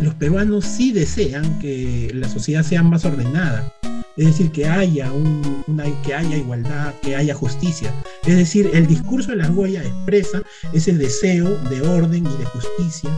[0.00, 3.72] los peruanos sí desean que la sociedad sea más ordenada.
[4.16, 7.92] Es decir, que haya, una, que haya igualdad, que haya justicia.
[8.26, 10.42] Es decir, el discurso de la Goya expresa
[10.74, 13.10] ese deseo de orden y de justicia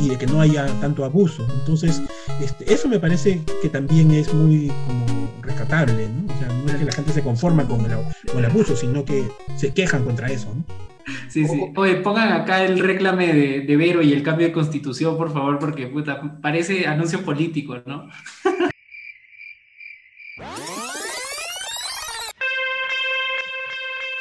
[0.00, 1.46] y de que no haya tanto abuso.
[1.60, 2.00] Entonces,
[2.42, 6.32] este, eso me parece que también es muy como rescatable, ¿no?
[6.34, 7.92] O sea, no es que la gente se conforma con el,
[8.26, 10.85] con el abuso, sino que se quejan contra eso, ¿no?
[11.28, 11.72] Sí, sí.
[11.76, 15.58] Oye, pongan acá el reclame de, de, Vero y el cambio de constitución, por favor,
[15.58, 18.08] porque puta, parece anuncio político, ¿no?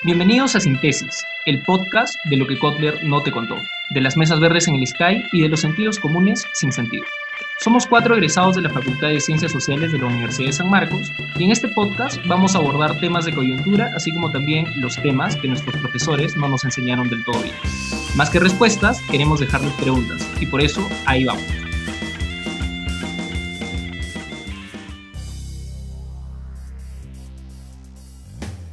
[0.03, 3.55] Bienvenidos a Sintesis, el podcast de lo que Kotler no te contó,
[3.89, 7.05] de las mesas verdes en el Sky y de los sentidos comunes sin sentido.
[7.61, 11.09] Somos cuatro egresados de la Facultad de Ciencias Sociales de la Universidad de San Marcos
[11.37, 15.37] y en este podcast vamos a abordar temas de coyuntura, así como también los temas
[15.37, 17.55] que nuestros profesores no nos enseñaron del todo bien.
[18.15, 21.45] Más que respuestas, queremos dejarles preguntas y por eso ahí vamos.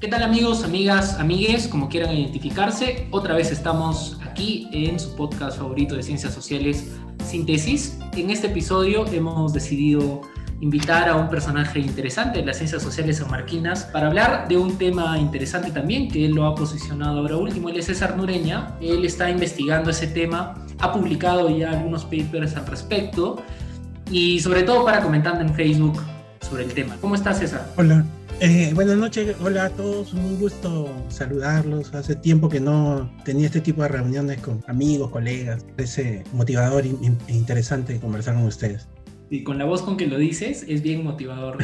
[0.00, 3.06] ¿Qué tal amigos, amigas, amigues, como quieran identificarse?
[3.12, 6.90] Otra vez estamos aquí en su podcast favorito de ciencias sociales,
[7.24, 7.98] Síntesis.
[8.16, 10.22] En este episodio hemos decidido
[10.60, 15.18] invitar a un personaje interesante de las ciencias sociales sanmarquinas para hablar de un tema
[15.18, 17.68] interesante también que él lo ha posicionado ahora último.
[17.68, 22.66] Él es César Nureña, él está investigando ese tema, ha publicado ya algunos papers al
[22.66, 23.42] respecto
[24.10, 26.00] y sobre todo para comentando en Facebook
[26.40, 26.96] sobre el tema.
[27.00, 27.72] ¿Cómo estás César?
[27.76, 28.04] Hola,
[28.42, 31.94] eh, buenas noches, hola a todos, un gusto saludarlos.
[31.94, 35.64] Hace tiempo que no tenía este tipo de reuniones con amigos, colegas.
[35.76, 38.88] Parece motivador e interesante conversar con ustedes.
[39.30, 41.58] Y con la voz con que lo dices, es bien motivador.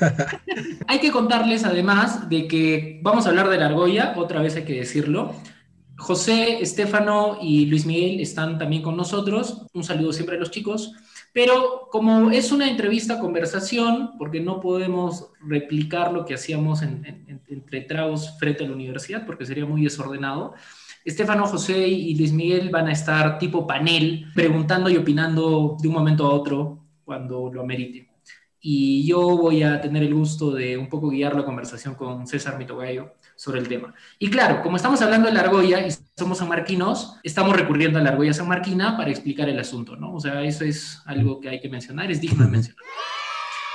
[0.86, 4.64] hay que contarles además de que vamos a hablar de la argolla, otra vez hay
[4.64, 5.34] que decirlo.
[5.98, 9.66] José, Estefano y Luis Miguel están también con nosotros.
[9.74, 10.94] Un saludo siempre a los chicos.
[11.32, 18.38] Pero como es una entrevista conversación, porque no podemos replicar lo que hacíamos entre tragos
[18.38, 20.54] frente a la universidad, porque sería muy desordenado,
[21.04, 25.94] Estefano José y Luis Miguel van a estar tipo panel, preguntando y opinando de un
[25.94, 28.08] momento a otro cuando lo amerite.
[28.60, 32.56] Y yo voy a tener el gusto de un poco guiar la conversación con César
[32.56, 33.94] Mitogallo sobre el tema.
[34.18, 38.10] Y claro, como estamos hablando de la argolla y somos sanmarquinos, estamos recurriendo a la
[38.10, 40.14] argolla sanmarquina para explicar el asunto, ¿no?
[40.14, 42.84] O sea, eso es algo que hay que mencionar, es digno de mencionar.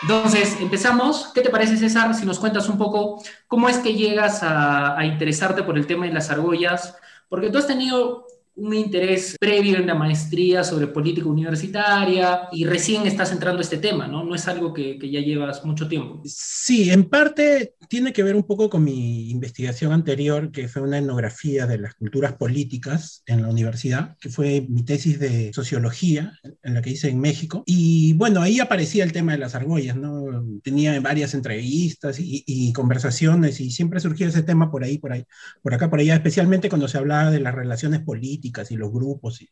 [0.04, 1.32] Entonces, empezamos.
[1.34, 5.06] ¿Qué te parece, César, si nos cuentas un poco cómo es que llegas a, a
[5.06, 6.96] interesarte por el tema de las argollas?
[7.30, 13.06] Porque tú has tenido un interés previo en la maestría sobre política universitaria y recién
[13.06, 14.24] estás entrando a este tema, ¿no?
[14.24, 16.22] No es algo que, que, ya llevas mucho tiempo.
[16.26, 20.98] Sí, en parte tiene que ver un poco con mi investigación anterior, que fue una
[20.98, 26.74] etnografía de las culturas políticas en la universidad, que fue mi tesis de sociología, en
[26.74, 27.64] la que hice en México.
[27.68, 30.26] Y bueno, ahí aparecía el tema de las argollas, ¿no?
[30.64, 35.24] Tenía varias entrevistas y, y conversaciones y siempre surgía ese tema por ahí, por ahí,
[35.62, 39.42] por acá, por allá, especialmente cuando se hablaba de las relaciones políticas y los grupos,
[39.42, 39.50] y,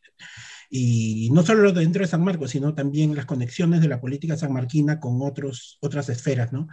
[0.70, 5.00] y, no solo dentro de San Marcos, sino también las conexiones de la política sanmarquina
[5.00, 6.68] con otros, otras esferas ¿no?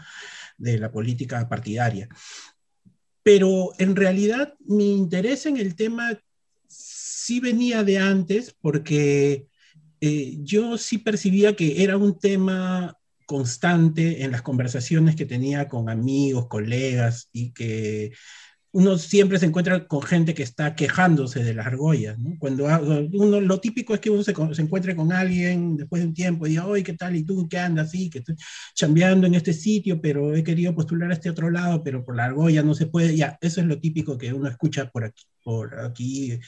[0.58, 2.10] de la política partidaria.
[3.24, 6.20] Pero en realidad mi interés en el tema
[6.68, 9.48] sí venía de antes porque
[10.02, 15.90] eh, yo sí percibía que era un tema constante en las conversaciones que tenía con
[15.90, 18.12] amigos, colegas y que
[18.74, 22.36] uno siempre se encuentra con gente que está quejándose de las argollas, ¿no?
[22.40, 22.66] Cuando
[23.14, 26.46] uno, lo típico es que uno se, se encuentre con alguien después de un tiempo
[26.48, 27.16] y diga, oye, ¿qué tal?
[27.16, 27.92] ¿Y tú qué andas?
[27.92, 28.36] Sí, que estoy
[28.74, 32.26] chambeando en este sitio, pero he querido postular a este otro lado, pero por la
[32.26, 33.16] argolla no se puede.
[33.16, 36.40] Ya, eso es lo típico que uno escucha por aquí, por aquí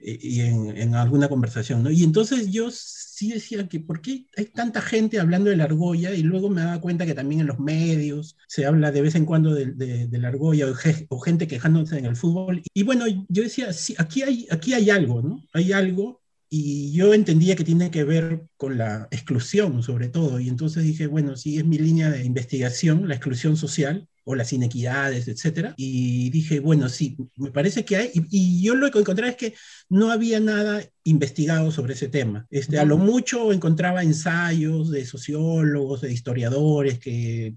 [0.00, 1.90] eh, y en, alguna conversación, ¿no?
[1.90, 6.14] Y entonces yo sí decía que por qué hay tanta gente hablando de la argolla
[6.14, 9.24] y luego me daba cuenta que también en los medios se habla de vez en
[9.24, 10.74] cuando de, de, de la argolla o,
[11.08, 12.62] o, gente quejándose en el fútbol.
[12.74, 15.42] Y bueno, yo decía, sí, aquí hay, aquí hay algo, ¿no?
[15.52, 16.22] Hay algo
[16.54, 20.38] y yo entendía que tiene que ver con la exclusión sobre todo.
[20.38, 24.52] Y entonces dije, bueno, sí, es mi línea de investigación, la exclusión social o las
[24.52, 25.74] inequidades, etcétera.
[25.76, 29.36] Y dije, bueno, sí, me parece que hay, y, y, yo lo que encontré es
[29.36, 29.54] que
[29.88, 32.46] no había nada investigado sobre ese tema.
[32.50, 37.54] Este, a lo mucho encontraba ensayos de sociólogos, de historiadores que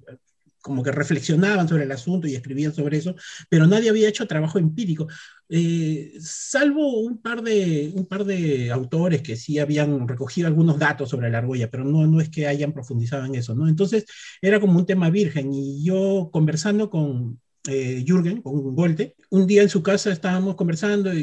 [0.65, 3.15] como que reflexionaban sobre el asunto y escribían sobre eso,
[3.49, 5.07] pero nadie había hecho trabajo empírico.
[5.47, 11.07] Eh, salvo un par, de, un par de autores que sí habían recogido algunos datos
[11.09, 13.67] sobre la argolla, pero no, no es que hayan profundizado en eso, ¿no?
[13.67, 14.05] Entonces
[14.41, 19.61] era como un tema virgen y yo conversando con eh, Jürgen, con Golte, un día
[19.61, 21.21] en su casa estábamos conversando y,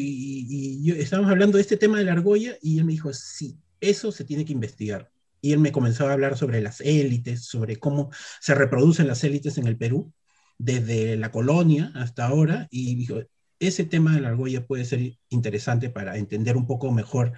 [0.48, 3.58] y yo, estábamos hablando de este tema de la argolla y él me dijo, sí,
[3.80, 5.11] eso se tiene que investigar.
[5.42, 8.10] Y él me comenzó a hablar sobre las élites, sobre cómo
[8.40, 10.12] se reproducen las élites en el Perú,
[10.56, 13.20] desde la colonia hasta ahora, y dijo,
[13.58, 17.32] ese tema de la argolla puede ser interesante para entender un poco mejor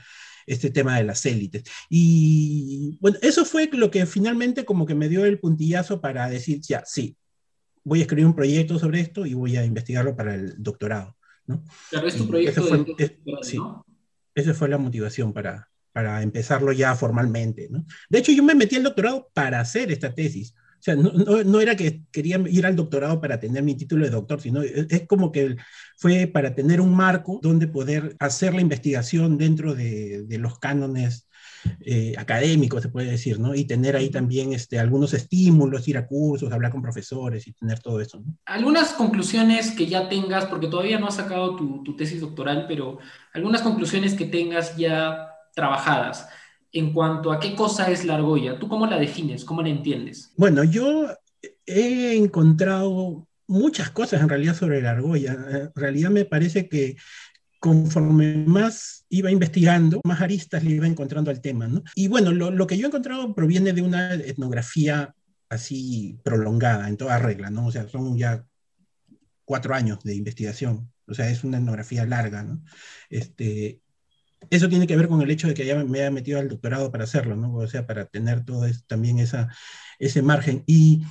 [0.47, 1.65] este tema de las élites.
[1.89, 6.61] Y bueno, eso fue lo que finalmente como que me dio el puntillazo para decir,
[6.61, 7.17] ya, sí,
[7.83, 11.17] voy a escribir un proyecto sobre esto y voy a investigarlo para el doctorado.
[11.47, 11.65] ¿no?
[11.91, 12.63] Claro, es tu proyecto.
[12.63, 12.85] Fue,
[13.43, 13.59] sí,
[14.35, 17.69] esa fue la motivación para, para empezarlo ya formalmente.
[17.71, 17.87] ¿no?
[18.11, 20.53] De hecho, yo me metí al doctorado para hacer esta tesis.
[20.57, 24.11] O sea, no, no, era que quería ir al doctorado para tener mi título de
[24.11, 25.57] doctor, sino es, como que
[25.97, 31.29] fue para tener un marco donde poder hacer la investigación dentro de, de los cánones
[31.81, 33.55] eh, académicos, se puede decir, ¿no?
[33.55, 37.79] Y tener ahí también este, algunos estímulos, ir a cursos, hablar con profesores y tener
[37.79, 38.21] todo eso.
[38.21, 38.37] ¿no?
[38.47, 42.99] Algunas conclusiones que ya tengas, porque todavía no has sacado tu, tu tesis doctoral, pero
[43.33, 46.29] algunas conclusiones que tengas ya trabajadas
[46.73, 48.59] en cuanto a qué cosa es la argolla.
[48.59, 49.45] ¿Tú cómo la defines?
[49.45, 50.33] ¿Cómo la entiendes?
[50.37, 51.09] Bueno, yo
[51.67, 55.33] he encontrado muchas cosas en realidad sobre la argolla.
[55.33, 56.97] En realidad me parece que
[57.61, 61.67] conforme más iba investigando, más aristas le iba encontrando al tema.
[61.67, 61.83] ¿no?
[61.95, 65.15] Y bueno, lo, que yo he encontrado proviene de una etnografía
[65.49, 67.67] así prolongada, en toda regla, ¿no?
[67.67, 68.45] O sea, son ya
[69.45, 70.91] cuatro años de investigación.
[71.07, 72.63] O sea, es una etnografía larga, ¿no?
[73.09, 73.81] Este,
[74.51, 76.91] eso tiene que ver con el hecho de que ya me haya metido al doctorado
[76.91, 77.55] para hacerlo, ¿no?
[77.55, 79.49] O sea, para tener todo también esa,
[79.99, 80.63] ese margen.
[80.67, 81.03] Y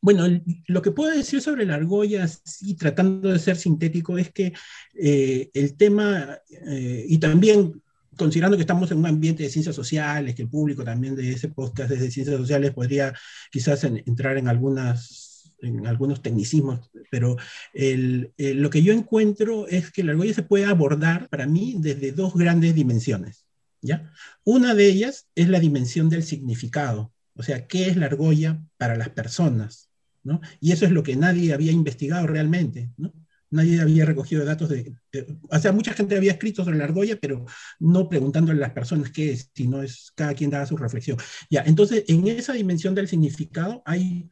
[0.00, 0.26] bueno,
[0.66, 2.28] lo que puedo decir sobre la argolla,
[2.60, 4.52] y tratando de ser sintético, es que
[4.94, 7.82] eh, el tema, eh, y también
[8.16, 11.48] considerando que estamos en un ambiente de ciencias sociales, que el público también de ese
[11.48, 13.14] podcast es de ciencias sociales podría
[13.50, 15.23] quizás en, entrar en algunas
[15.64, 17.36] en algunos tecnicismos, pero
[17.72, 21.76] el, el, lo que yo encuentro es que la argolla se puede abordar para mí
[21.78, 23.46] desde dos grandes dimensiones.
[23.80, 24.12] ¿ya?
[24.44, 28.96] Una de ellas es la dimensión del significado, o sea, ¿qué es la argolla para
[28.96, 29.90] las personas?
[30.22, 30.40] ¿no?
[30.60, 32.90] Y eso es lo que nadie había investigado realmente.
[32.96, 33.12] ¿no?
[33.50, 37.16] Nadie había recogido datos de, de, O sea, mucha gente había escrito sobre la argolla,
[37.20, 37.44] pero
[37.78, 41.18] no preguntándole a las personas qué es, sino es cada quien daba su reflexión.
[41.50, 44.28] Ya, entonces, en esa dimensión del significado hay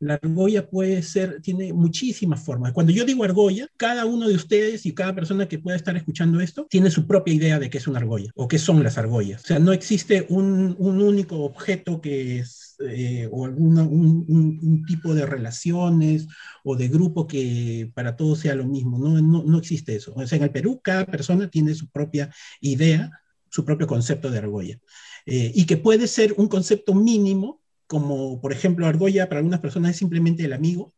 [0.00, 2.72] la argolla puede ser, tiene muchísimas formas.
[2.72, 6.40] Cuando yo digo argolla, cada uno de ustedes y cada persona que pueda estar escuchando
[6.40, 9.42] esto tiene su propia idea de qué es una argolla o qué son las argollas.
[9.42, 14.84] O sea, no existe un, un único objeto que es, eh, o alguna, un, un,
[14.86, 16.28] tipo de relaciones
[16.62, 18.98] o de grupo que para todos sea lo mismo.
[18.98, 20.12] No, no, no existe eso.
[20.14, 23.10] O sea, en el Perú cada persona tiene su propia idea,
[23.50, 24.78] su propio concepto de argolla.
[25.26, 29.92] Eh, y que puede ser un concepto mínimo como por ejemplo argolla para algunas personas
[29.92, 30.94] es simplemente el amigo,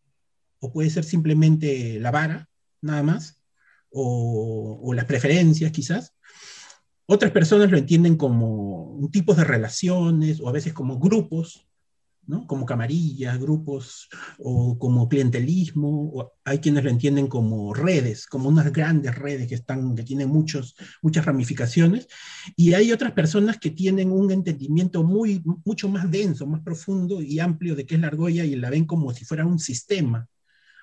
[0.59, 2.51] o puede ser simplemente la vara,
[2.83, 3.41] nada más,
[3.91, 6.15] o, o las preferencias quizás.
[7.07, 11.70] Otras personas lo entienden como un tipo de relaciones o a veces como grupos
[12.27, 12.47] ¿no?
[12.47, 14.09] como camarillas, grupos
[14.39, 19.57] o como clientelismo, o hay quienes lo entienden como redes, como unas grandes redes que,
[19.57, 22.07] están, que tienen muchos, muchas ramificaciones,
[22.57, 27.41] y hay otras personas que tienen un entendimiento muy, mucho más denso, más profundo y
[27.41, 30.29] amplio de qué es la argolla y la ven como si fuera un sistema,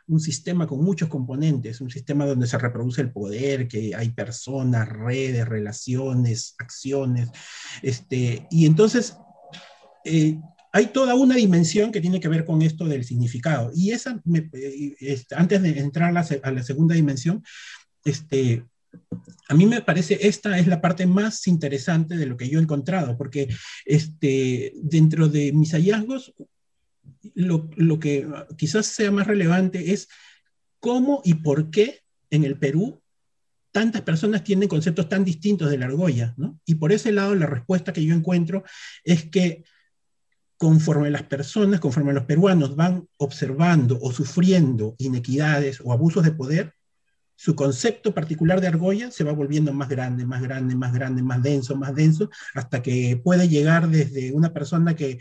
[0.07, 4.87] un sistema con muchos componentes, un sistema donde se reproduce el poder, que hay personas,
[4.87, 7.29] redes, relaciones, acciones,
[7.81, 9.17] este, y entonces...
[10.03, 10.39] Eh,
[10.77, 13.71] hay toda una dimensión que tiene que ver con esto del significado.
[13.73, 14.21] Y esa,
[14.99, 17.43] este, antes de entrar a la, a la, segunda dimensión,
[18.05, 18.63] este,
[19.49, 22.61] a mí me parece esta es la parte más interesante de lo que yo he
[22.61, 23.47] encontrado, porque
[23.85, 26.35] este, dentro de mis hallazgos,
[27.33, 30.07] lo, lo que quizás sea más relevante es
[30.79, 33.01] cómo y por qué en el Perú
[33.71, 36.59] tantas personas tienen conceptos tan distintos de la argolla, ¿no?
[36.67, 38.63] Y por ese lado, la respuesta que yo encuentro
[39.03, 39.63] es que
[40.57, 46.73] conforme las personas, conforme los peruanos van observando o sufriendo inequidades o abusos de poder,
[47.35, 51.43] su concepto particular de argolla se va volviendo más grande, más grande, más grande, más
[51.43, 55.19] denso, más denso, hasta que puede llegar desde una persona que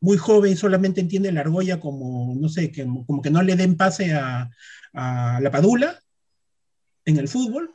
[0.00, 3.76] muy joven solamente entiende la argolla como, no sé, que, como que no le den
[3.76, 4.48] pase a,
[4.92, 6.00] a la padula
[7.04, 7.72] en el fútbol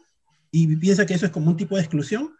[0.51, 2.33] y piensa que eso es como un tipo de exclusión,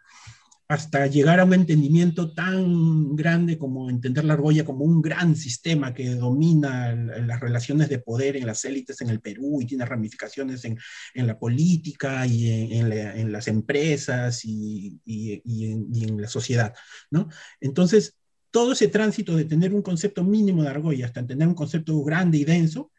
[0.72, 5.92] hasta llegar a un entendimiento tan grande como entender la argolla como un gran sistema
[5.92, 10.64] que domina las relaciones de poder en las élites en el Perú y tiene ramificaciones
[10.64, 10.78] en,
[11.12, 16.74] en la política y en, en, la, en las empresas y, y, en, la sociedad,
[17.10, 17.28] ¿no?
[17.60, 18.16] Entonces,
[18.50, 22.38] todo ese tránsito de tener un concepto mínimo de argolla hasta tener un concepto grande
[22.38, 22.92] y denso,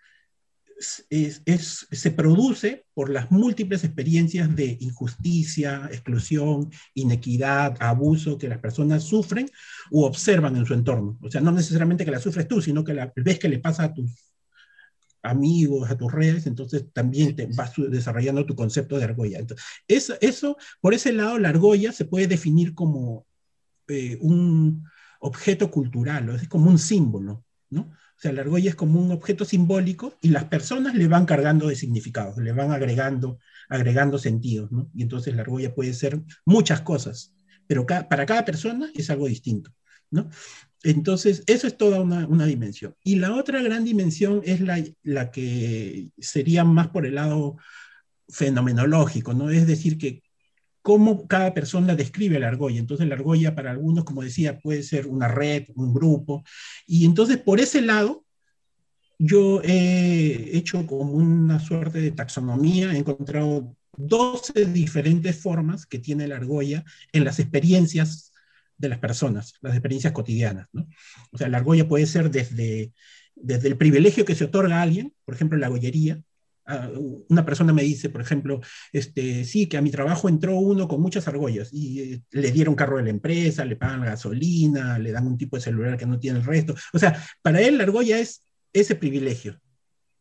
[0.83, 9.49] se produce por las múltiples experiencias de injusticia, exclusión, inequidad, abuso que las personas sufren
[9.91, 11.17] u observan en su entorno.
[11.21, 13.83] O sea, no necesariamente que la sufres tú, sino que la ves que le pasa
[13.83, 14.11] a tus
[15.23, 19.39] amigos, a tus redes, entonces también te vas desarrollando tu concepto de argolla.
[19.39, 23.25] Entonces, eso, por ese lado, la argolla se puede definir como
[23.87, 24.83] eh, un
[25.21, 27.91] objeto cultural, es como un símbolo, ¿no?
[28.23, 31.75] Sea, la argolla es como un objeto simbólico y las personas le van cargando de
[31.75, 33.37] significados, le van agregando,
[33.67, 34.89] agregando sentidos, ¿no?
[34.95, 37.33] Y entonces la argolla puede ser muchas cosas,
[37.67, 39.73] pero para cada persona es algo distinto.
[40.83, 42.95] Entonces, eso es toda una, una dimensión.
[43.03, 47.57] Y la otra gran dimensión es la, la, que sería más por el lado
[48.29, 49.49] fenomenológico, ¿no?
[49.49, 50.22] Es decir, que
[50.83, 52.79] cómo cada persona describe la argolla.
[52.79, 56.43] Entonces la argolla para algunos, como decía, puede ser una red, un grupo.
[56.85, 58.25] Y entonces por ese lado,
[59.17, 66.27] yo he hecho como una suerte de taxonomía, he encontrado 12 diferentes formas que tiene
[66.27, 68.33] la argolla en las experiencias
[68.77, 70.67] de las personas, las experiencias cotidianas.
[71.31, 72.91] O sea, la argolla puede ser desde,
[73.35, 76.21] desde el privilegio que se otorga a alguien, por ejemplo, la gollería,
[77.29, 81.01] una persona me dice, por ejemplo, este, sí, que a mi trabajo entró uno con
[81.01, 85.11] muchas argollas y eh, le dieron carro de la empresa, le pagan la gasolina, le
[85.11, 86.75] dan un tipo de celular que no tiene el resto.
[86.93, 89.59] O sea, para él la argolla es ese privilegio,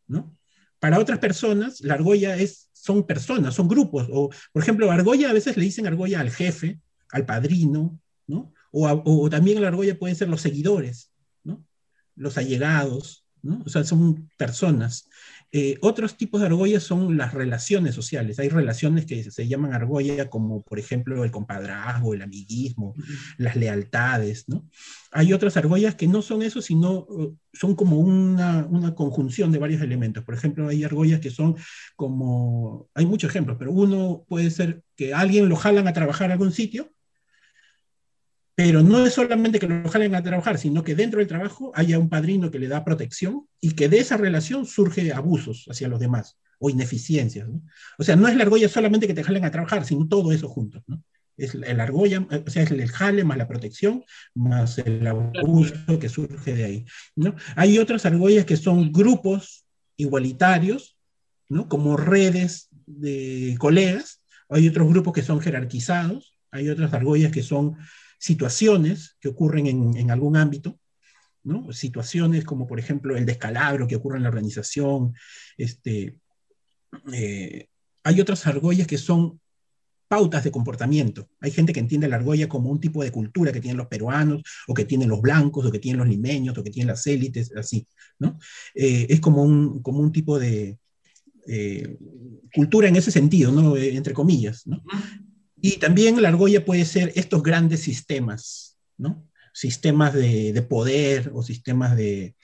[0.08, 0.36] ¿no?
[0.80, 4.08] Para otras personas, la argolla es, son personas, son grupos.
[4.10, 6.80] O, por ejemplo, argolla a veces le dicen argolla al jefe,
[7.10, 8.52] al padrino, ¿no?
[8.72, 11.12] O, o también la argolla pueden ser los seguidores,
[11.44, 11.64] ¿no?
[12.16, 13.62] Los allegados, ¿no?
[13.64, 15.08] O sea, son personas.
[15.54, 18.38] Eh, otros tipos de argollas son las relaciones sociales.
[18.38, 22.94] Hay relaciones que se llaman argolla, como por ejemplo el compadrazgo, el amiguismo,
[23.36, 24.48] las lealtades.
[24.48, 24.66] ¿no?
[25.10, 29.58] Hay otras argollas que no son eso, sino uh, son como una, una, conjunción de
[29.58, 30.24] varios elementos.
[30.24, 31.56] Por ejemplo, hay argollas que son
[31.96, 36.34] como, hay muchos ejemplos, pero uno puede ser que alguien lo jalan a trabajar a
[36.34, 36.92] algún sitio
[38.54, 41.98] pero no es solamente que lo jalen a trabajar, sino que dentro del trabajo haya
[41.98, 46.00] un padrino que le da protección y que de esa relación surge abusos hacia los
[46.00, 47.48] demás o ineficiencias.
[47.98, 50.48] O sea, no es la argolla solamente que te jalen a trabajar, sino todo eso
[50.48, 50.82] junto.
[50.86, 51.02] ¿no?
[51.36, 54.04] Es el argolla, o sea, es el jale más la protección,
[54.34, 56.84] más el abuso que surge de ahí.
[57.16, 57.34] ¿no?
[57.56, 59.64] Hay otras argollas que son grupos
[59.96, 60.96] igualitarios,
[61.48, 61.68] ¿no?
[61.68, 67.76] como redes de colegas, hay otros grupos que son jerarquizados, hay otras argollas que son
[68.22, 70.78] situaciones que ocurren en, algún ámbito,
[71.42, 71.72] ¿no?
[71.72, 75.12] situaciones como por ejemplo el descalabro que ocurre en la organización.
[75.58, 76.20] Este,
[77.12, 77.66] eh,
[78.04, 79.40] hay otras argollas que son
[80.06, 81.30] pautas de comportamiento.
[81.40, 84.42] Hay gente que entiende la argolla como un tipo de cultura que tienen los peruanos,
[84.68, 87.50] o que tienen los blancos, o que tienen los limeños, o que tienen las élites,
[87.56, 87.88] así.
[88.74, 90.78] Eh, es como un, tipo de
[91.48, 91.98] eh,
[92.54, 93.76] cultura en ese sentido, ¿no?
[93.76, 94.64] entre comillas.
[95.64, 99.30] Y también la argolla puede ser estos grandes sistemas, ¿no?
[99.54, 102.34] Sistemas de, poder o sistemas de,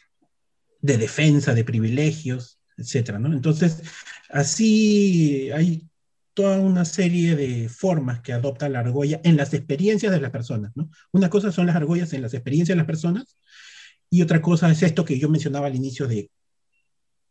[0.80, 3.32] defensa, de privilegios, etcétera, ¿no?
[3.32, 3.82] Entonces,
[4.30, 5.88] así hay
[6.32, 10.70] toda una serie de formas que adopta la argolla en las experiencias de las personas,
[10.76, 10.88] ¿no?
[11.10, 13.37] Una cosa son las argollas en las experiencias de las personas
[14.10, 16.30] y otra cosa es esto que yo mencionaba al inicio de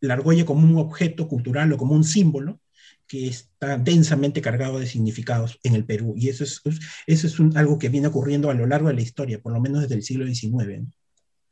[0.01, 2.59] la argolla como un objeto cultural o como un símbolo
[3.07, 6.13] que está densamente cargado de significados en el Perú.
[6.17, 6.61] Y eso es,
[7.07, 9.81] eso es algo que viene ocurriendo a lo largo de la historia, por lo menos
[9.81, 10.87] desde el siglo XIX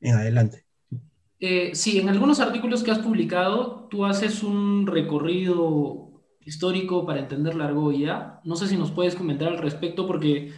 [0.01, 0.65] en adelante.
[1.39, 7.55] Eh, sí, en algunos artículos que has publicado, tú haces un recorrido histórico para entender
[7.55, 8.39] la argolla.
[8.43, 10.53] No sé si nos puedes comentar al respecto, porque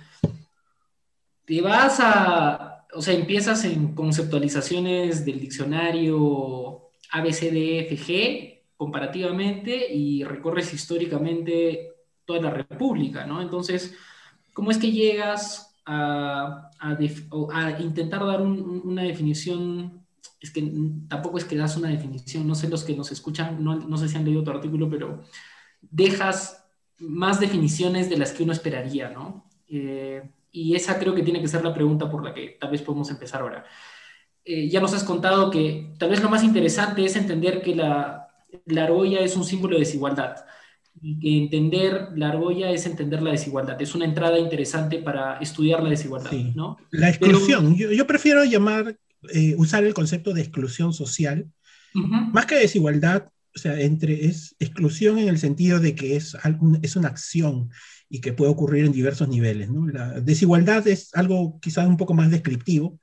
[1.45, 11.95] te vas a, o sea, empiezas en conceptualizaciones del diccionario ABCDFG comparativamente y recorres históricamente
[12.25, 13.41] toda la República, ¿no?
[13.41, 13.95] Entonces,
[14.53, 20.05] ¿cómo es que llegas a, a, intentar dar una definición?
[20.39, 20.71] Es que
[21.07, 24.07] tampoco es que das una definición, no sé los que nos escuchan, no, no sé
[24.07, 25.23] si han leído tu artículo, pero
[25.81, 26.65] dejas
[26.99, 29.49] más definiciones de las que uno esperaría, ¿no?
[29.67, 32.81] Eh, y esa creo que tiene que ser la pregunta por la que tal vez
[32.81, 33.65] podemos empezar ahora.
[34.45, 38.26] Eh, ya nos has contado que tal vez lo más interesante es entender que la,
[38.65, 40.35] la argolla es un símbolo de desigualdad
[41.01, 43.81] y que entender la argolla es entender la desigualdad.
[43.81, 46.77] Es una entrada interesante para estudiar la desigualdad, ¿no?
[46.91, 47.75] La exclusión.
[47.75, 48.97] yo, prefiero llamar,
[49.33, 51.47] eh, usar el concepto de exclusión social,
[51.93, 56.37] más que desigualdad, o sea, entre, es exclusión en el sentido de que es,
[56.83, 57.69] es una acción
[58.07, 59.87] y que puede ocurrir en diversos niveles, ¿no?
[59.87, 62.99] La desigualdad es algo quizás un poco más descriptivo,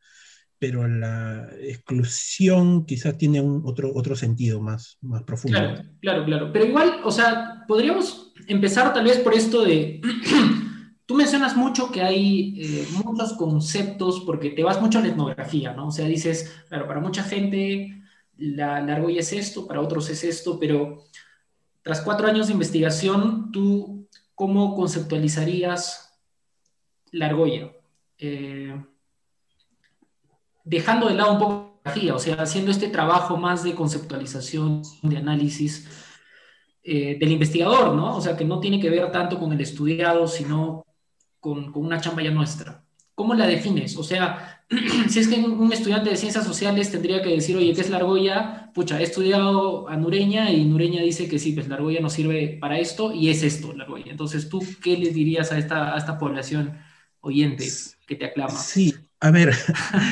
[0.58, 5.58] pero la exclusión quizás tiene un otro, otro sentido más, más profundo.
[5.58, 6.52] Claro, claro, claro.
[6.52, 10.00] Pero igual, o sea, podríamos empezar tal vez por esto de...
[11.06, 15.74] Tú mencionas mucho que hay eh, muchos conceptos, porque te vas mucho a la etnografía,
[15.74, 15.88] ¿no?
[15.88, 18.02] O sea, dices, claro, para mucha gente
[18.38, 21.04] la, la argolla es esto, para otros es esto, pero
[21.82, 26.18] tras cuatro años de investigación, ¿tú cómo conceptualizarías
[27.12, 27.72] la argolla?
[28.18, 28.74] Eh,
[30.64, 35.18] dejando de lado un poco la o sea, haciendo este trabajo más de conceptualización, de
[35.18, 35.86] análisis
[36.82, 38.16] eh, del investigador, ¿no?
[38.16, 40.86] O sea, que no tiene que ver tanto con el estudiado, sino
[41.40, 42.84] con, con una chamba ya nuestra.
[43.14, 43.96] ¿Cómo la defines?
[43.96, 44.64] O sea,
[45.08, 47.98] si es que un estudiante de ciencias sociales tendría que decir, oye, ¿qué es la
[47.98, 48.70] argolla?
[48.74, 52.56] Pucha, he estudiado a Nureña y Nureña dice que sí, pues la argolla no sirve
[52.60, 54.10] para esto y es esto la argolla.
[54.10, 56.78] Entonces, ¿tú qué les dirías a esta, a esta población
[57.20, 57.68] oyente
[58.06, 58.50] que te aclama?
[58.50, 59.54] Sí, a ver,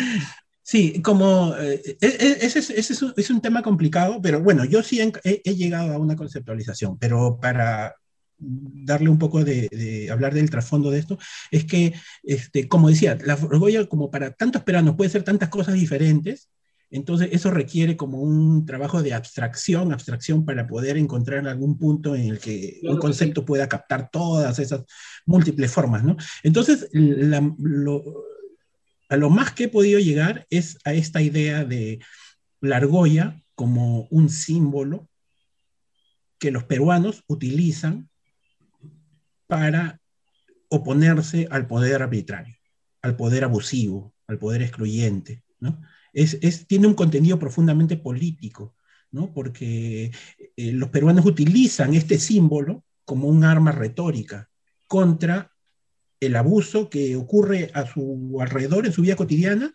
[0.64, 5.54] Sí, como eh, e, e, ese, es, un tema complicado, pero bueno, yo sí he,
[5.54, 7.96] llegado a una conceptualización, pero para
[8.38, 11.18] darle un poco de, hablar del trasfondo de esto,
[11.50, 15.74] es que, este, como decía, la argolla como para tantos peranos puede ser tantas cosas
[15.74, 16.48] diferentes,
[16.90, 22.28] entonces eso requiere como un trabajo de abstracción, abstracción para poder encontrar algún punto en
[22.28, 24.82] el que un concepto pueda captar todas esas
[25.24, 26.16] múltiples formas, ¿no?
[26.42, 28.04] Entonces, lo,
[29.12, 32.00] a lo más que he podido llegar es a esta idea de
[32.62, 35.06] la argolla como un símbolo
[36.38, 38.08] que los peruanos utilizan
[39.46, 40.00] para
[40.70, 42.56] oponerse al poder arbitrario,
[43.02, 45.44] al poder abusivo, al poder excluyente.
[46.66, 48.76] Tiene un contenido profundamente político,
[49.34, 50.10] porque
[50.56, 54.48] eh, los peruanos utilizan este símbolo como un arma retórica
[54.88, 55.51] contra
[56.22, 59.74] el abuso que ocurre a su alrededor en su vida cotidiana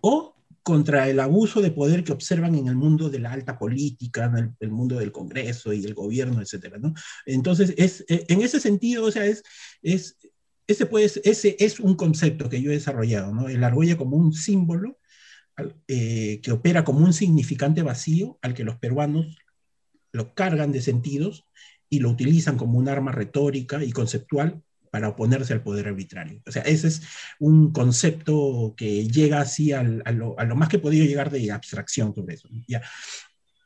[0.00, 4.24] o contra el abuso de poder que observan en el mundo de la alta política,
[4.24, 6.76] en el, mundo del Congreso y el gobierno, etc.
[7.24, 9.42] Entonces, es, eh, en ese sentido, o sea, es,
[9.82, 10.16] es,
[10.66, 13.48] ese, puede, ese es un concepto que yo he desarrollado, ¿no?
[13.48, 14.98] el argolla como un símbolo
[15.88, 19.38] eh, que opera como un significante vacío al que los peruanos
[20.12, 21.46] lo cargan de sentidos
[21.88, 24.62] y lo utilizan como un arma retórica y conceptual
[24.96, 26.40] para oponerse al poder arbitrario.
[26.46, 27.02] O sea, ese es
[27.38, 32.36] un concepto que llega así a, lo, más que he podido llegar de abstracción sobre
[32.36, 32.48] eso.
[32.66, 32.80] ¿ya?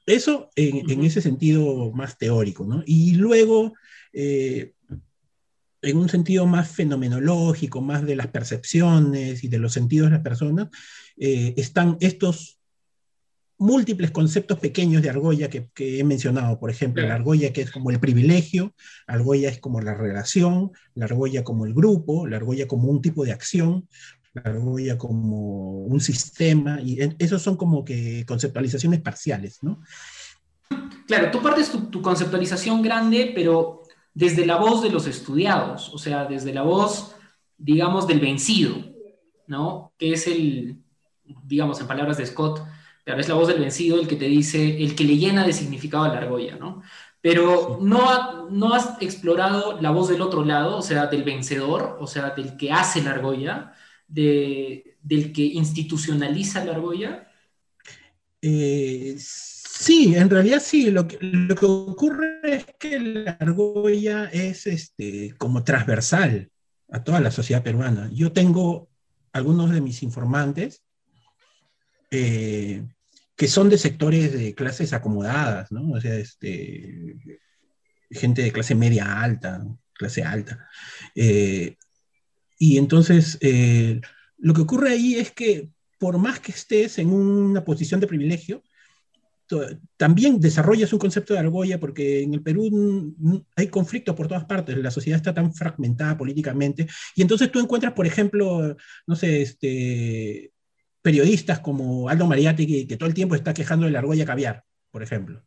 [0.06, 2.82] Eso en, ese sentido más teórico, ¿no?
[2.84, 3.74] Y luego,
[4.12, 4.72] eh,
[5.82, 10.24] en un sentido más fenomenológico, más de las percepciones y de los sentidos de las
[10.24, 10.66] personas,
[11.16, 12.59] eh, están estos
[13.60, 16.58] múltiples conceptos pequeños de argolla que, he mencionado.
[16.58, 18.74] Por ejemplo, la argolla que es como el privilegio,
[19.06, 23.02] la argolla es como la relación, la argolla como el grupo, la argolla como un
[23.02, 23.86] tipo de acción,
[24.32, 29.82] la argolla como un sistema, y esos son como que conceptualizaciones parciales, ¿no?
[31.06, 33.82] Claro, tú partes tu, tu conceptualización grande, pero
[34.14, 37.14] desde la voz de los estudiados, o sea, desde la voz,
[37.58, 38.76] digamos, del vencido,
[39.46, 39.92] ¿no?
[39.98, 40.78] Que es el,
[41.44, 42.62] digamos, en palabras de Scott,
[43.18, 46.04] es la voz del vencido el que te dice, el que le llena de significado
[46.04, 46.82] a la argolla, ¿no?
[47.20, 52.06] Pero no, no has explorado la voz del otro lado, o sea, del vencedor, o
[52.06, 53.74] sea, del que hace la argolla,
[54.08, 57.28] de, del que institucionaliza la argolla.
[58.40, 60.90] Eh, sí, en realidad sí.
[60.90, 66.50] Lo que, lo que, ocurre es que la argolla es este, como transversal
[66.90, 68.10] a toda la sociedad peruana.
[68.12, 68.88] Yo tengo
[69.32, 70.82] algunos de mis informantes
[72.10, 72.82] eh,
[73.40, 75.92] que son de sectores de clases acomodadas, ¿no?
[75.92, 77.16] O sea, este,
[78.10, 80.68] gente de clase media alta, clase alta.
[81.14, 81.74] Eh,
[82.58, 83.98] y entonces, eh,
[84.36, 88.62] lo que ocurre ahí es que por más que estés en una posición de privilegio,
[89.96, 93.14] también desarrollas un concepto de argolla porque en el Perú
[93.56, 97.94] hay conflictos por todas partes, la sociedad está tan fragmentada políticamente, y entonces tú encuentras,
[97.94, 98.76] por ejemplo,
[99.06, 100.52] no sé, este,
[101.02, 105.02] periodistas como Aldo Mariatti, que, todo el tiempo está quejando de la argolla caviar, por
[105.02, 105.42] ejemplo.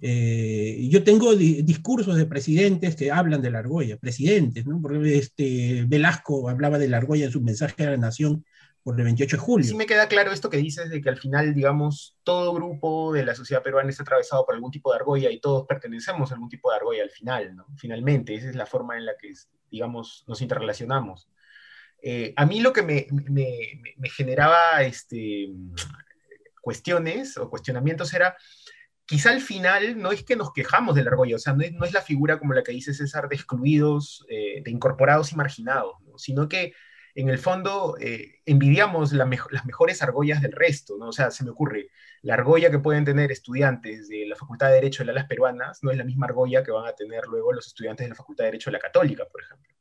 [0.00, 4.80] Eh, yo tengo discursos de presidentes que hablan de la argolla, presidentes, ¿no?
[4.82, 8.44] Porque este, Velasco hablaba de la argolla en su mensaje a la nación
[8.82, 9.66] por el 28 de julio.
[9.66, 13.24] Sí me queda claro esto que dices de que al final, digamos, todo grupo de
[13.24, 16.50] la sociedad peruana está atravesado por algún tipo de argolla y todos pertenecemos a algún
[16.50, 17.56] tipo de argolla al final.
[17.76, 19.32] Finalmente, esa es la forma en la que,
[19.70, 21.28] digamos, nos interrelacionamos.
[22.06, 23.06] Eh, a mí lo que me,
[24.10, 25.48] generaba este,
[26.60, 28.36] cuestiones o cuestionamientos era,
[29.06, 31.92] quizá al final no es que nos quejamos de la argolla, o sea, no es,
[31.94, 36.46] la figura como la que dice César de excluidos, eh, de incorporados y marginados, sino
[36.46, 36.74] que
[37.14, 41.08] en el fondo eh, envidiamos las mejores argollas del resto, ¿no?
[41.08, 41.88] O sea, se me ocurre,
[42.20, 45.90] la argolla que pueden tener estudiantes de la Facultad de Derecho de las Peruanas no
[45.90, 48.48] es la misma argolla que van a tener luego los estudiantes de la Facultad de
[48.48, 49.74] Derecho de la Católica, por ejemplo.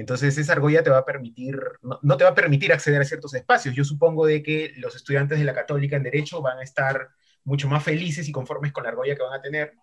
[0.00, 3.34] Entonces, esa argolla te va a permitir, no, te va a permitir acceder a ciertos
[3.34, 3.74] espacios.
[3.74, 7.10] Yo supongo de que los estudiantes de la Católica en Derecho van a estar
[7.44, 9.74] mucho más felices y conformes con la argolla que van a tener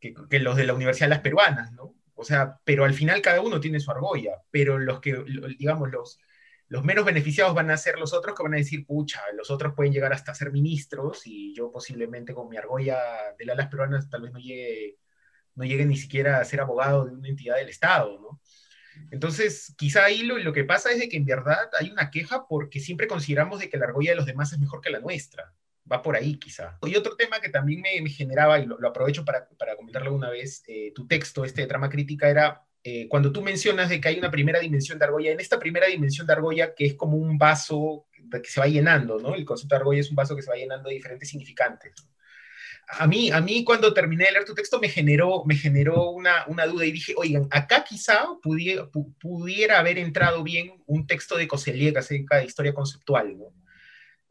[0.00, 1.96] que, los de la Universidad de las Peruanas, ¿no?
[2.14, 5.24] O sea, pero al final cada uno tiene su argolla, pero los que,
[5.58, 6.20] digamos, los,
[6.68, 9.74] los menos beneficiados van a ser los otros que van a decir, pucha, los otros
[9.74, 12.98] pueden llegar hasta ser ministros y yo posiblemente con mi argolla
[13.36, 14.98] de las peruanas tal vez no llegue,
[15.56, 18.40] no llegue ni siquiera a ser abogado de una entidad del Estado, ¿no?
[19.10, 22.46] Entonces, quizá ahí lo, lo, que pasa es de que en verdad hay una queja
[22.48, 25.52] porque siempre consideramos de que la argolla de los demás es mejor que la nuestra
[25.90, 26.78] va por ahí quizá.
[26.82, 30.62] Y otro tema que también me, generaba, y lo, aprovecho para, para comentarlo una vez,
[30.66, 34.18] eh, tu texto, este de trama crítica, era eh, cuando tú mencionas de que hay
[34.18, 37.38] una primera dimensión de argolla, en esta primera dimensión de argolla que es como un
[37.38, 39.34] vaso que se va llenando, ¿no?
[39.34, 41.94] El concepto de argolla es un vaso que se va llenando de diferentes significantes.
[42.88, 46.44] A mí, a mí cuando terminé de leer tu texto me generó, me generó una,
[46.46, 51.96] una duda y dije, oigan, acá quizá pudiera, haber entrado bien un texto de Coselier
[51.96, 53.36] acerca de historia conceptual.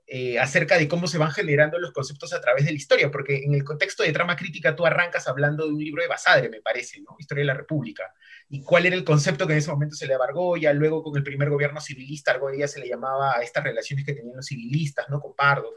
[0.05, 3.43] Eh, acerca de cómo se van generando los conceptos a través de la historia, porque
[3.43, 6.61] en el contexto de trama crítica tú arrancas hablando de un libro de Basadre, me
[6.61, 7.15] parece, ¿no?
[7.17, 8.13] Historia de la República,
[8.49, 11.01] y cuál era el concepto que en ese momento se le daba a Argolla, luego
[11.01, 14.45] con el primer gobierno civilista, Argolla se le llamaba a estas relaciones que tenían los
[14.45, 15.19] civilistas, ¿no?
[15.19, 15.73] Con Pardo.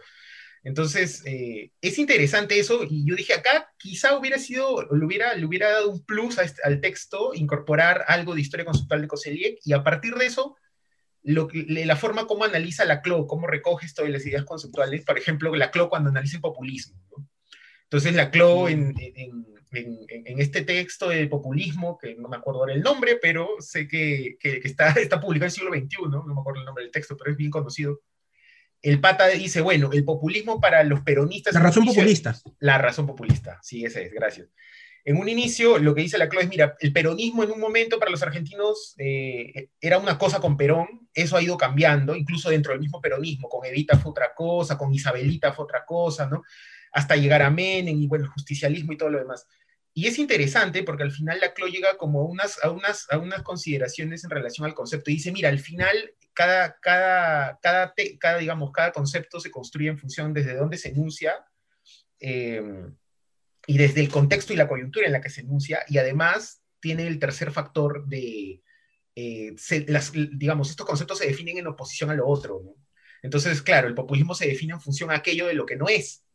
[0.67, 5.47] Entonces, eh, es interesante eso, y yo dije acá, quizá hubiera sido, le hubiera, le
[5.47, 9.75] hubiera dado un plus este, al texto, incorporar algo de historia conceptual de Coselier, y
[9.75, 10.57] a partir de eso
[11.23, 15.55] la forma como analiza la CLO, cómo recoge esto de las ideas conceptuales, por ejemplo,
[15.55, 17.01] la CLO cuando analiza el populismo.
[17.85, 18.93] Entonces, la CLO en,
[19.71, 24.89] este texto de populismo, que no me acuerdo ahora el nombre, pero sé que, está,
[25.01, 26.25] está publicado en el siglo XXI, ¿no?
[26.25, 28.01] me acuerdo el nombre del texto, pero es bien conocido.
[28.87, 31.53] El pata dice, bueno, el populismo para los peronistas...
[31.55, 32.37] La razón populista.
[32.61, 34.47] La razón populista, sí, esa es, gracias.
[35.05, 37.99] En un inicio, lo que dice la Clo es, mira, el peronismo en un momento
[37.99, 42.71] para los argentinos eh, era una cosa con Perón, eso ha ido cambiando, incluso dentro
[42.71, 46.45] del mismo peronismo, con Evita fue otra cosa, con Isabelita fue otra cosa, ¿no?
[46.93, 49.49] Hasta llegar a Menem y, bueno, el justicialismo y todo lo demás.
[49.95, 53.19] Y es interesante porque al final la CLO llega como a unas, a unas, a
[53.19, 55.11] unas consideraciones en relación al concepto.
[55.11, 57.59] Y dice, mira, al final cada, cada,
[58.21, 61.35] cada, digamos, cada concepto se construye en función desde dónde se enuncia.
[62.21, 62.63] Eh,
[63.67, 67.07] y desde el contexto y la coyuntura en la que se enuncia, y además tiene
[67.07, 68.63] el tercer factor de,
[69.17, 69.57] eh,
[70.33, 72.63] digamos, estos conceptos se definen en oposición a lo otro.
[73.23, 76.26] Entonces, claro, el populismo se define en función a aquello de lo que no es.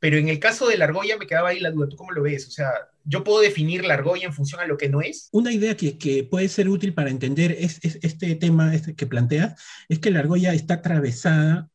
[0.00, 2.22] Pero en el caso de la argolla me quedaba ahí la duda, ¿tú cómo lo
[2.22, 2.46] ves?
[2.46, 2.70] O sea,
[3.04, 5.28] ¿yo puedo definir la argolla en función a lo que no es?
[5.32, 9.60] Una idea que, que puede ser útil para entender es, este tema este que planteas,
[9.88, 11.68] es que la argolla está atravesada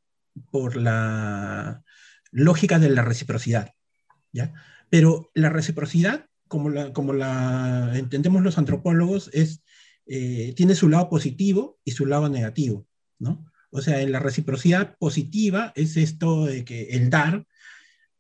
[0.52, 1.84] por la
[2.32, 3.74] lógica de la reciprocidad.
[4.32, 4.54] ¿ya?
[4.90, 9.64] Pero la reciprocidad, como la, como la entendemos los antropólogos, es,
[10.06, 12.88] eh, tiene su lado positivo y su lado negativo,
[13.20, 13.46] ¿no?
[13.76, 17.48] O sea, en la reciprocidad positiva es esto de que el dar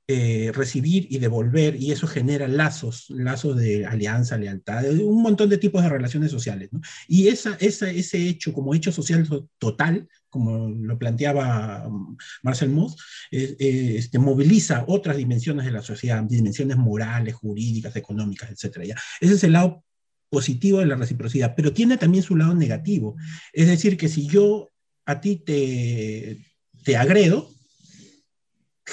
[0.06, 5.58] eh, recibir y devolver, y eso genera lazos, lazos de alianza, lealtad, un montón de
[5.58, 6.68] tipos de relaciones sociales.
[6.74, 6.82] ¿no?
[7.08, 9.26] Y esa, ese hecho como hecho social
[9.58, 12.98] total, como lo planteaba um, Marcel Mauss,
[13.32, 18.94] este, moviliza otras dimensiones de la sociedad, dimensiones morales, jurídicas, económicas, etc.
[19.22, 19.86] Ese es el lado
[20.30, 23.16] positivo de la reciprocidad, pero tiene también su lado negativo.
[23.54, 24.72] Es decir, que si yo
[25.06, 26.44] a ti te,
[26.84, 27.50] te agredo,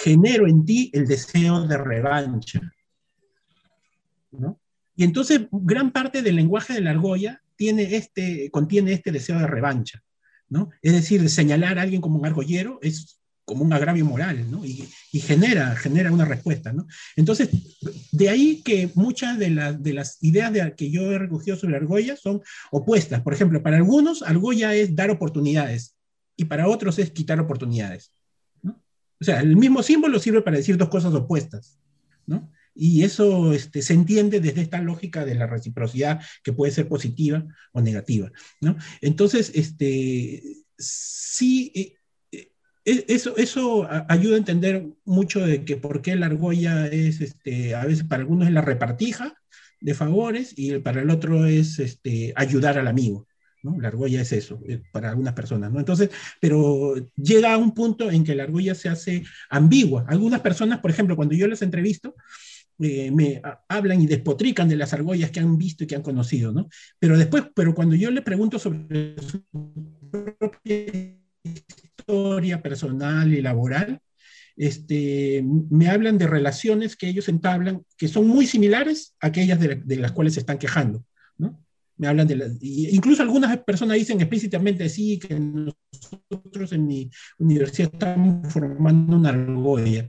[0.02, 2.60] genero en ti el deseo de revancha.
[4.32, 4.60] ¿no?
[4.96, 9.46] Y entonces gran parte del lenguaje de la argolla tiene este, contiene este deseo de
[9.46, 10.02] revancha.
[10.48, 10.70] ¿no?
[10.82, 14.64] Es decir, señalar a alguien como un argollero es como un agravio moral, ¿no?
[14.64, 16.72] y, genera, genera una respuesta.
[16.72, 16.86] ¿no?
[17.16, 17.48] Entonces,
[18.12, 22.16] de ahí que muchas de, de las ideas de, que yo he recogido sobre argolla
[22.16, 23.22] son opuestas.
[23.22, 25.96] Por ejemplo, para algunos, argolla es dar oportunidades,
[26.40, 28.12] y para otros es quitar oportunidades.
[29.20, 31.78] O sea, el mismo símbolo sirve para decir dos cosas opuestas,
[32.26, 32.50] ¿no?
[32.74, 37.44] Y eso este, se entiende desde esta lógica de la reciprocidad que puede ser positiva
[37.72, 38.76] o negativa, ¿no?
[39.00, 40.42] Entonces, este,
[40.78, 41.94] sí, eh,
[42.32, 42.52] eh,
[42.84, 47.74] e, eso, eso ayuda a entender mucho de que por qué la argolla es, este,
[47.74, 49.34] a veces para algunos es la repartija
[49.80, 53.26] de favores y para el otro es este, ayudar al amigo.
[53.62, 55.72] La argolla es eso, eh, para algunas personas.
[55.74, 60.04] Entonces, pero llega a un punto en que la argolla se hace ambigua.
[60.08, 62.14] Algunas personas, por ejemplo, cuando yo les entrevisto,
[62.78, 66.50] eh, me hablan y despotrican de las argollas que han visto y que han conocido,
[66.50, 66.68] ¿no?
[66.98, 69.44] Pero después, pero cuando yo le pregunto sobre su
[70.10, 74.00] propia historia personal y laboral,
[74.56, 79.96] este, me hablan de relaciones que ellos entablan que son muy similares a aquellas de,
[79.96, 81.04] las cuales se están quejando.
[82.00, 88.50] Me hablan de incluso algunas personas dicen explícitamente sí que nosotros en mi universidad estamos
[88.50, 90.08] formando una argolla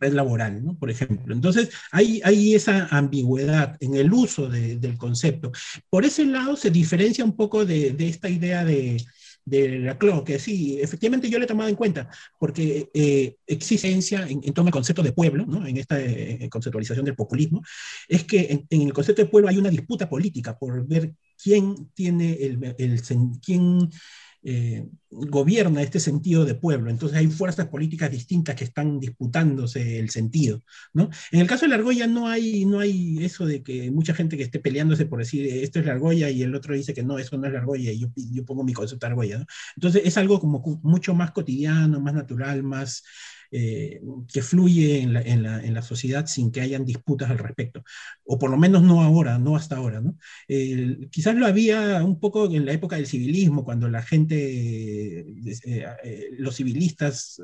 [0.00, 0.78] laboral, ¿no?
[0.78, 1.34] por ejemplo.
[1.34, 5.50] Entonces, hay, hay esa ambigüedad en el uso del concepto.
[5.90, 9.04] Por ese lado se diferencia un poco de esta idea de,
[9.44, 14.26] de la CLO, que sí, efectivamente yo le he tomado en cuenta, porque eh, existencia
[14.28, 15.66] en, todo el concepto de pueblo, ¿no?
[15.66, 17.62] en esta eh, conceptualización del populismo,
[18.08, 21.90] es que en, en, el concepto de pueblo hay una disputa política por ver quién
[21.94, 23.02] tiene el, el
[23.42, 23.90] quién
[24.46, 26.90] eh, gobierna este sentido de pueblo.
[26.90, 30.62] Entonces hay fuerzas políticas distintas que están disputándose el sentido.
[30.92, 31.08] ¿no?
[31.32, 34.36] En el caso de la argolla no hay, no hay eso de que mucha gente
[34.36, 37.18] que esté peleándose por decir esto es la argolla y el otro dice que no,
[37.18, 39.38] eso no es la argolla y yo, yo pongo mi concepto de argolla.
[39.38, 39.46] ¿no?
[39.76, 43.02] Entonces es algo como mucho más cotidiano, más natural, más
[43.50, 44.00] eh,
[44.32, 47.84] que fluye en la, sociedad sin que hayan disputas al respecto,
[48.24, 50.00] o por lo menos no ahora, no hasta ahora.
[50.00, 50.16] ¿no?
[51.10, 55.26] quizás lo había un poco en la época del civilismo, cuando la gente, eh,
[55.64, 57.40] eh, los civilistas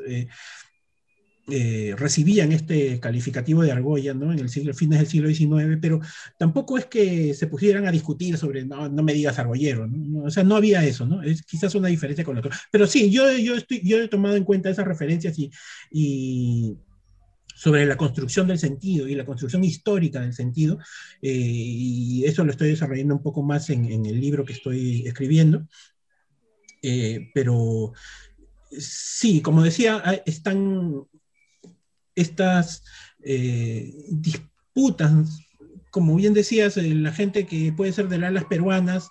[1.51, 4.33] eh, recibían este calificativo de argolla ¿no?
[4.33, 6.01] en el siglo, fines del siglo XIX, pero
[6.39, 10.25] tampoco es que se pusieran a discutir sobre no, no me digas argollero, ¿no?
[10.25, 11.23] o sea, no había eso, ¿no?
[11.23, 12.51] es quizás una diferencia con otro.
[12.71, 15.37] Pero sí, yo, yo, estoy, yo he tomado en cuenta esas referencias
[15.91, 16.77] y,
[17.55, 20.79] sobre la construcción del sentido y la construcción histórica del sentido,
[21.21, 25.67] eh, y eso lo estoy desarrollando un poco más en, el libro que estoy escribiendo,
[26.83, 27.93] eh, pero
[28.71, 31.07] sí, como decía, están
[32.21, 32.83] estas
[33.23, 35.41] eh, disputas,
[35.91, 39.09] como bien decías, eh, la gente que puede ser de las alas peruanas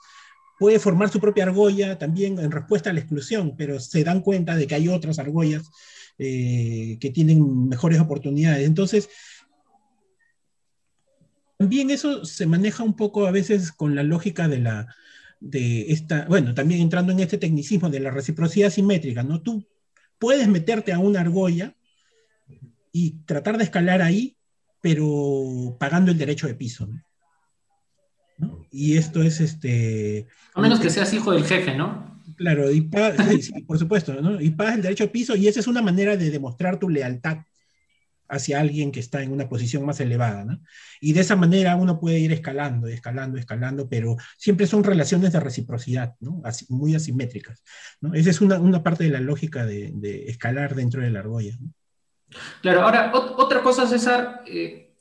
[0.58, 4.56] puede formar su propia argolla también en respuesta a la exclusión, pero se dan cuenta
[4.56, 5.70] de que hay otras argollas
[6.18, 8.68] eh, que tienen mejores oportunidades.
[8.68, 9.10] Entonces,
[11.58, 14.96] también eso se maneja un poco a veces con la lógica de la
[15.40, 19.42] de esta, bueno, también entrando en este tecnicismo de la reciprocidad simétrica, ¿no?
[19.42, 19.66] Tú
[20.18, 21.76] puedes meterte a una argolla
[22.92, 24.36] y tratar de escalar ahí,
[24.82, 26.88] pero pagando el derecho de piso.
[28.38, 28.66] ¿no?
[28.72, 30.28] Y esto es este...
[30.54, 32.20] A menos que seas hijo del jefe, ¿no?
[32.36, 32.82] Claro, y
[33.68, 34.40] por supuesto, ¿no?
[34.40, 37.40] Y pagas el derecho de piso y esa es una manera de demostrar tu lealtad
[38.30, 40.62] hacia alguien que está en una posición más elevada, ¿no?
[41.02, 45.40] Y de esa manera uno puede ir escalando, escalando, escalando, pero siempre son relaciones de
[45.40, 46.40] reciprocidad, ¿no?
[46.46, 47.64] Así, muy asimétricas,
[48.00, 48.14] ¿no?
[48.14, 51.58] Esa es una, una parte de la lógica de, de escalar dentro de la argolla,
[51.60, 51.74] ¿no?
[52.62, 54.96] Claro, ahora, otra cosa, César, eh,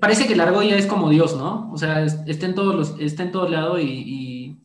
[0.00, 1.70] parece que la argolla es como Dios, ¿no?
[1.72, 4.60] O sea, está en todos los, está en todo lado y,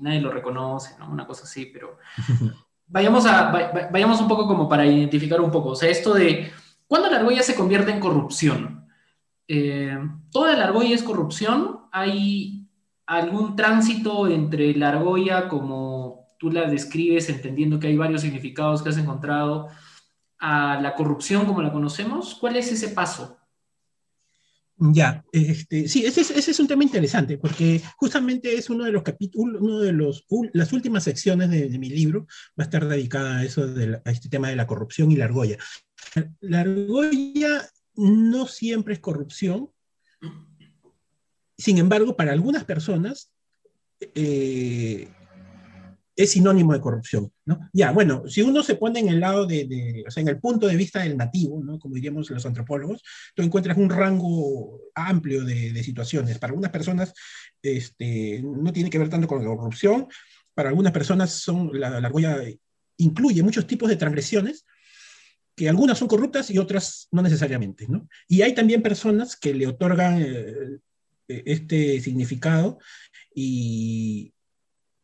[0.00, 1.10] nadie lo reconoce, ¿no?
[1.10, 1.98] Una cosa así, pero
[2.86, 6.50] vayamos, a, vayamos un poco como para identificar un poco, o sea, esto de,
[6.86, 8.86] ¿cuándo la argolla se convierte en corrupción?
[9.46, 9.98] Eh,
[10.30, 11.80] ¿Toda la argolla es corrupción?
[11.90, 12.66] ¿Hay
[13.06, 18.90] algún tránsito entre la argolla como tú la describes, entendiendo que hay varios significados que
[18.90, 19.68] has encontrado?
[20.38, 22.34] A la corrupción como la conocemos?
[22.34, 23.38] ¿Cuál es ese paso?
[24.80, 29.60] Ya, este, sí, ese es, un tema interesante, porque justamente es uno de los capítulos,
[29.60, 33.66] uno de los, las últimas secciones de, mi libro va a estar dedicada a eso,
[33.66, 35.58] de a este tema de la corrupción y la argolla.
[36.38, 39.68] La argolla no siempre es corrupción,
[41.56, 43.32] sin embargo, para algunas personas
[44.14, 45.08] eh,
[46.18, 47.32] es sinónimo de corrupción.
[47.72, 50.66] Ya, bueno, si uno se pone en el lado de, o sea, en el punto
[50.66, 51.62] de vista del nativo.
[51.78, 53.04] Como diríamos los antropólogos,
[53.36, 56.36] tú encuentras un rango amplio de, situaciones.
[56.38, 57.14] Para algunas personas
[57.62, 60.08] este, no tiene que ver tanto con la corrupción,
[60.54, 62.12] para algunas personas son, la, la
[62.96, 64.66] incluye muchos tipos de transgresiones,
[65.54, 68.08] que algunas son corruptas y otras no necesariamente, ¿no?
[68.26, 70.80] Y hay también personas que le otorgan eh,
[71.28, 72.80] este significado
[73.32, 74.32] y,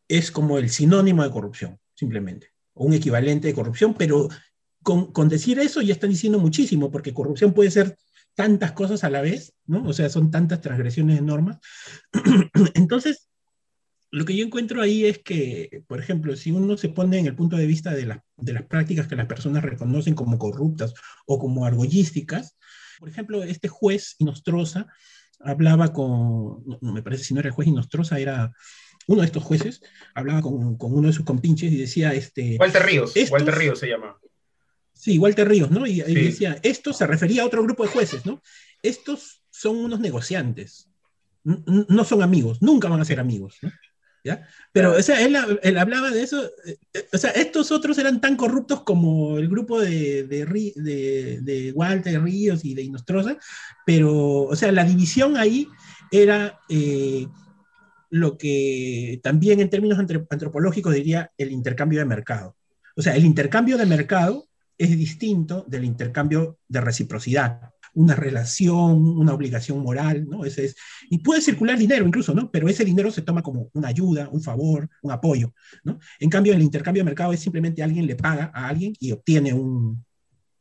[0.09, 4.29] es como el sinónimo de corrupción, simplemente, o un equivalente de corrupción, pero
[4.83, 7.97] con, con, decir eso ya están diciendo muchísimo, porque corrupción puede ser
[8.35, 9.85] tantas cosas a la vez, ¿no?
[9.85, 11.59] O sea, son tantas transgresiones de normas.
[12.75, 13.29] Entonces,
[14.11, 17.35] lo que yo encuentro ahí es que, por ejemplo, si uno se pone en el
[17.35, 20.95] punto de vista de, de las prácticas que las personas reconocen como corruptas
[21.27, 22.57] o como argollísticas,
[22.99, 24.87] por ejemplo, este juez Inostroza
[25.41, 28.53] hablaba con, me parece si no era el juez Inostroza, era
[29.07, 29.83] uno de estos jueces
[30.15, 32.57] hablaba con, con, uno de sus compinches y decía, este...
[32.59, 34.17] Walter Ríos, Walter Ríos se llama.
[34.93, 35.87] Sí, Walter Ríos, ¿no?
[35.87, 38.43] Y, decía, esto se refería a otro grupo de jueces, ¿no?
[38.83, 40.89] Estos son unos negociantes,
[41.45, 43.71] no son amigos, nunca van a ser amigos, ¿no?
[44.25, 44.49] ¿ya?
[44.73, 46.79] Pero, o sea, él, él, hablaba de eso, eh,
[47.13, 52.65] o sea, estos otros eran tan corruptos como el grupo de, de, de, Walter Ríos
[52.65, 53.37] y de Inostroza,
[53.85, 55.69] pero, o sea, la división ahí
[56.11, 57.27] era eh,
[58.15, 62.55] lo que también en términos antropológicos diría el intercambio de mercado.
[62.95, 64.47] O sea, el intercambio de mercado
[64.79, 70.45] es distinto del intercambio de reciprocidad una relación, una obligación moral, ¿no?
[70.45, 70.77] Ese es,
[71.11, 72.51] y puede circular dinero incluso, ¿no?
[72.51, 75.53] Pero ese dinero se toma como una ayuda, un favor, un apoyo,
[75.85, 76.01] ¿no?
[76.19, 79.53] En cambio, el intercambio de mercado es simplemente alguien le paga a alguien y obtiene
[79.53, 80.05] un,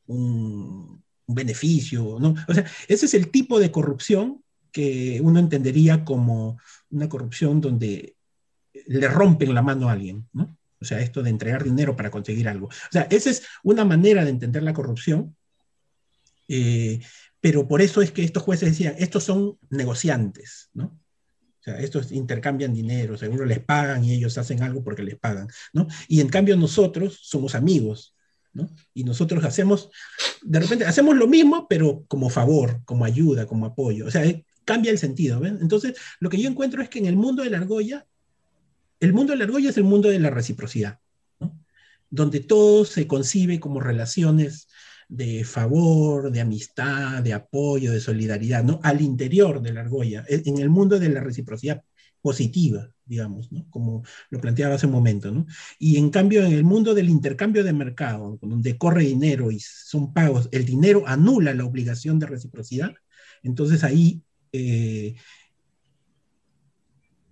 [0.05, 2.35] un, beneficio, ¿no?
[2.47, 6.59] O sea, ese es el tipo de corrupción que uno entendería como
[6.93, 8.15] una corrupción donde
[8.87, 10.57] le rompen la mano a alguien, ¿no?
[10.79, 12.67] O sea, esto de entregar dinero para conseguir algo.
[12.67, 15.35] O sea, esa es una manera de entender la corrupción
[16.47, 16.99] eh,
[17.39, 20.85] pero por eso es que estos jueces decían, estos son negociantes, ¿no?
[20.85, 25.47] O sea, estos intercambian dinero, seguro les pagan y ellos hacen algo porque les pagan,
[25.71, 25.87] ¿no?
[26.07, 28.15] Y en cambio nosotros somos amigos,
[28.51, 28.69] ¿no?
[28.93, 29.89] Y nosotros hacemos,
[30.41, 34.07] de repente, hacemos lo mismo, pero como favor, como ayuda, como apoyo.
[34.07, 34.23] O sea,
[34.65, 35.59] cambia el sentido, ¿ven?
[35.61, 38.05] Entonces, lo que yo encuentro es que en el mundo de la argolla,
[38.99, 40.99] el mundo de la argolla es el mundo de la reciprocidad,
[41.39, 41.59] ¿no?
[42.09, 44.67] Donde todo se concibe como relaciones
[45.07, 48.79] de favor, de amistad, de apoyo, de solidaridad, ¿no?
[48.83, 51.83] Al interior de la argolla, e, en el mundo de la reciprocidad
[52.21, 53.69] positiva, digamos, ¿no?
[53.69, 55.45] Como lo planteaba hace un momento, ¿no?
[55.77, 60.13] Y en cambio, en el mundo del intercambio de mercado, donde corre dinero y son
[60.13, 62.93] pagos, el dinero anula la obligación de reciprocidad,
[63.43, 64.23] entonces ahí
[64.53, 65.15] eh,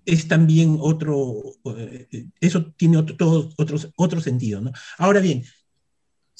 [0.03, 1.41] es también otro,
[1.77, 3.49] eh, eso tiene otro,
[3.95, 4.71] otro sentido, ¿no?
[4.97, 5.45] Ahora bien,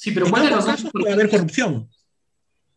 [0.02, 1.88] Sí, pero en ambos casos puede haber corrupción.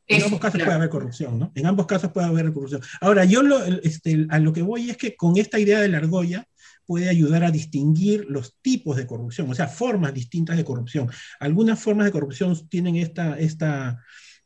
[0.06, 1.52] En ambos casos puede haber corrupción, ¿no?
[1.56, 2.84] En ambos casos puede haber corrupción.
[3.02, 5.98] Ahora, yo lo, este, a lo que voy es que con esta idea de la
[5.98, 6.48] argolla
[6.86, 11.10] puede ayudar a distinguir los tipos de corrupción, o sea, formas distintas de corrupción.
[11.40, 14.04] Algunas formas de corrupción tienen esta, esta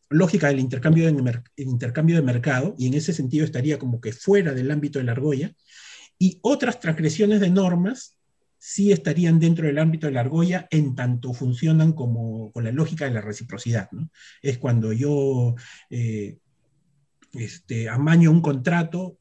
[0.09, 4.53] lógica del intercambio de, intercambio de mercado, y en ese sentido estaría como que fuera
[4.53, 5.53] del ámbito de la argolla,
[6.17, 8.17] y otras transgresiones de normas
[8.57, 13.05] sí estarían dentro del ámbito de la argolla en tanto funcionan como con la lógica
[13.05, 13.89] de la reciprocidad.
[14.41, 15.55] Es cuando yo
[15.89, 16.37] eh,
[17.33, 19.17] este, amaño un contrato,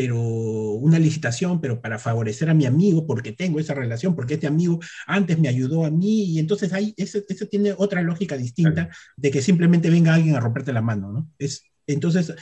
[0.00, 4.46] pero una licitación, pero para favorecer a mi amigo, porque tengo esa relación, porque este
[4.46, 7.18] amigo antes me ayudó a mí, y entonces ahí eso,
[7.50, 11.28] tiene otra lógica distinta de que simplemente venga alguien a romperte la mano, ¿no?
[11.36, 12.32] Es, entonces,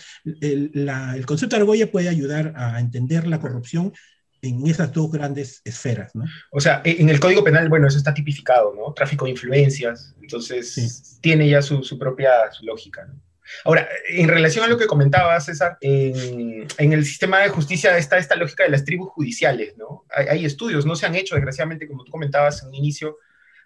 [0.43, 0.71] el,
[1.15, 3.95] el concepto de argolla puede ayudar a entender la corrupción
[4.43, 6.27] en esas dos grandes esferas, ¿no?
[6.51, 8.93] O sea, e, en el Código Penal, bueno, eso está tipificado, ¿no?
[8.93, 13.19] Tráfico de influencias, entonces tiene ya su, su propia lógica, ¿no?
[13.65, 18.19] Ahora, en relación a lo que comentaba César, en, en, el sistema de justicia está
[18.19, 20.05] esta lógica de las tribus judiciales, ¿no?
[20.11, 23.19] Hay, hay, estudios, no se han hecho, desgraciadamente, como tú comentabas en un inicio,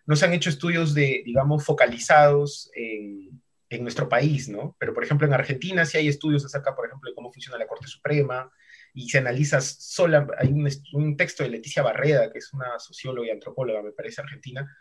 [0.06, 3.40] no se han hecho estudios de, digamos, focalizados en,
[3.70, 4.76] en nuestro país, ¿no?
[4.78, 7.66] Pero, por ejemplo, en Argentina sí hay estudios acerca, por ejemplo, de cómo funciona la
[7.66, 8.50] Corte Suprema,
[8.92, 13.28] y se analiza sola, hay un, un, texto de Leticia Barreda, que es una socióloga
[13.28, 14.76] y antropóloga, me parece, argentina,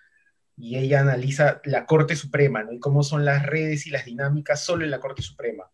[0.59, 2.73] y ella analiza la Corte Suprema, ¿no?
[2.73, 5.71] Y cómo son las redes y las dinámicas solo en la Corte Suprema.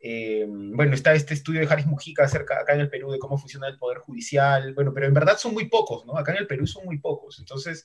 [0.00, 3.38] Eh, bueno, está este estudio de Haris Mujica acerca acá en el Perú de cómo
[3.38, 6.16] funciona el Poder Judicial, bueno, pero en verdad son muy pocos, ¿no?
[6.18, 7.38] Acá en el Perú son muy pocos.
[7.38, 7.84] Entonces,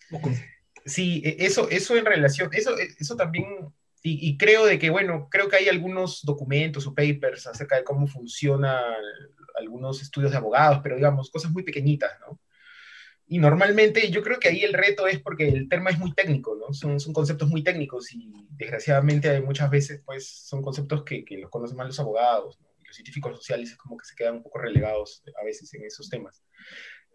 [0.85, 3.45] sí, e, eso, eso en relación, eso, eso también
[4.01, 7.85] y, y, creo de que, bueno, creo que hay algunos documentos o papers acerca de
[7.85, 8.81] cómo funciona
[9.57, 12.39] algunos estudios de abogados, pero digamos, cosas muy pequeñitas, ¿no?
[13.33, 16.55] Y normalmente yo creo que ahí el reto es porque el tema es muy técnico,
[16.55, 16.71] ¿no?
[16.71, 21.49] Son, son conceptos muy técnicos y desgraciadamente hay muchas veces, pues, son conceptos que, los
[21.49, 22.67] conocen más los abogados, ¿no?
[22.85, 26.11] los científicos sociales es como que se quedan un poco relegados a veces en esos
[26.11, 26.43] temas.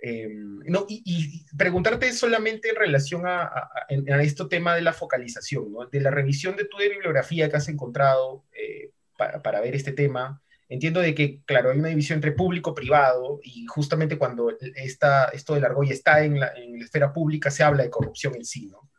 [0.02, 4.94] Eh, no, y, y, preguntarte solamente en relación a, a, a, este tema de la
[4.94, 5.87] focalización, ¿no?
[5.87, 10.42] de la revisión de tu bibliografía que has encontrado eh, para, para, ver este tema,
[10.68, 15.64] entiendo de que, claro, hay una división entre público-privado y justamente cuando esta, esto del
[15.64, 18.90] argolla está en la, en la, esfera pública se habla de corrupción en sí, ¿no?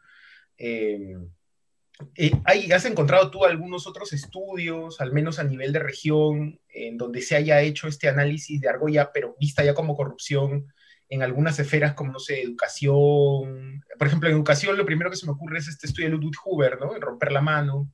[0.57, 1.15] Eh,
[2.15, 6.97] eh, ¿hay, ¿Has encontrado tú algunos otros estudios, al menos a nivel de región, en
[6.97, 10.73] donde se haya hecho este análisis de argolla, pero vista ya como corrupción
[11.09, 13.83] en algunas esferas como, no sé, educación?
[13.97, 16.35] Por ejemplo, en educación lo primero que se me ocurre es este estudio de Ludwig
[16.43, 16.95] Huber, ¿no?
[16.95, 17.91] En romper la mano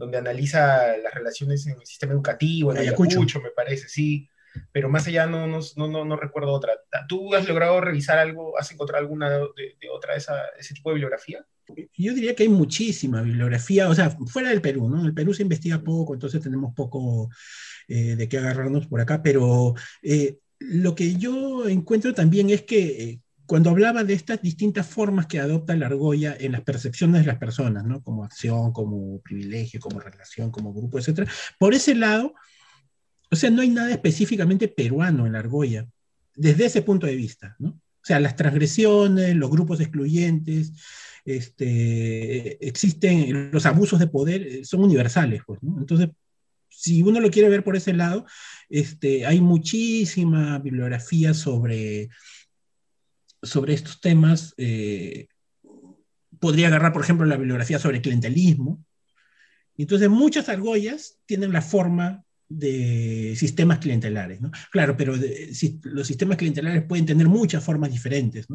[0.00, 4.28] donde analiza las relaciones en el sistema educativo, en Ayacucho, Ayacucho me parece, sí,
[4.72, 6.72] pero más allá no, no, no, no, recuerdo otra.
[7.06, 10.94] ¿Tú has logrado revisar algo, has encontrado alguna de, de otra esa, ese tipo de
[10.94, 11.44] bibliografía?
[11.96, 15.00] Yo diría que hay muchísima bibliografía, o sea, fuera del Perú, ¿no?
[15.00, 17.28] En el Perú se investiga poco, entonces tenemos poco
[17.86, 23.02] eh, de qué agarrarnos por acá, pero eh, lo que yo encuentro también es que
[23.02, 23.20] eh,
[23.50, 27.38] cuando hablaba de estas distintas formas que adopta la argolla en las percepciones de las
[27.38, 28.00] personas, ¿no?
[28.00, 31.28] como acción, como privilegio, como relación, como grupo, etc.,
[31.58, 32.32] por ese lado,
[33.28, 35.88] o sea, no hay nada específicamente peruano en la argolla,
[36.36, 37.56] desde ese punto de vista.
[37.58, 37.70] ¿no?
[37.70, 40.70] O sea, las transgresiones, los grupos excluyentes,
[41.24, 45.42] este, existen, los abusos de poder eh, son universales.
[45.44, 45.58] Pues.
[45.76, 46.10] Entonces,
[46.68, 48.26] si uno lo quiere ver por ese lado,
[48.68, 52.10] este, hay muchísima bibliografía sobre,
[53.42, 54.54] sobre estos temas.
[54.56, 55.28] Eh,
[56.38, 58.84] podría agarrar, por ejemplo, la bibliografía sobre clientelismo.
[59.76, 64.40] Entonces, muchas argollas tienen la forma de sistemas clientelares.
[64.72, 68.48] Claro, pero los sistemas clientelares pueden tener muchas formas diferentes.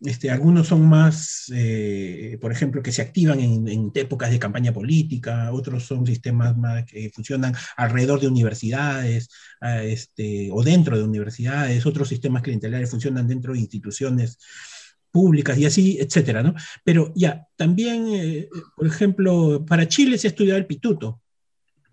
[0.00, 5.50] Este, algunos son más, eh, por ejemplo, que se activan en, épocas de campaña política,
[5.52, 9.28] otros son sistemas más que funcionan alrededor de universidades
[9.60, 14.38] este, o dentro de universidades, otros sistemas clientelares funcionan dentro de instituciones
[15.10, 16.54] públicas y así, etcétera.
[16.84, 21.22] Pero ya, también, eh, por ejemplo, para Chile se ha estudiado el pituto,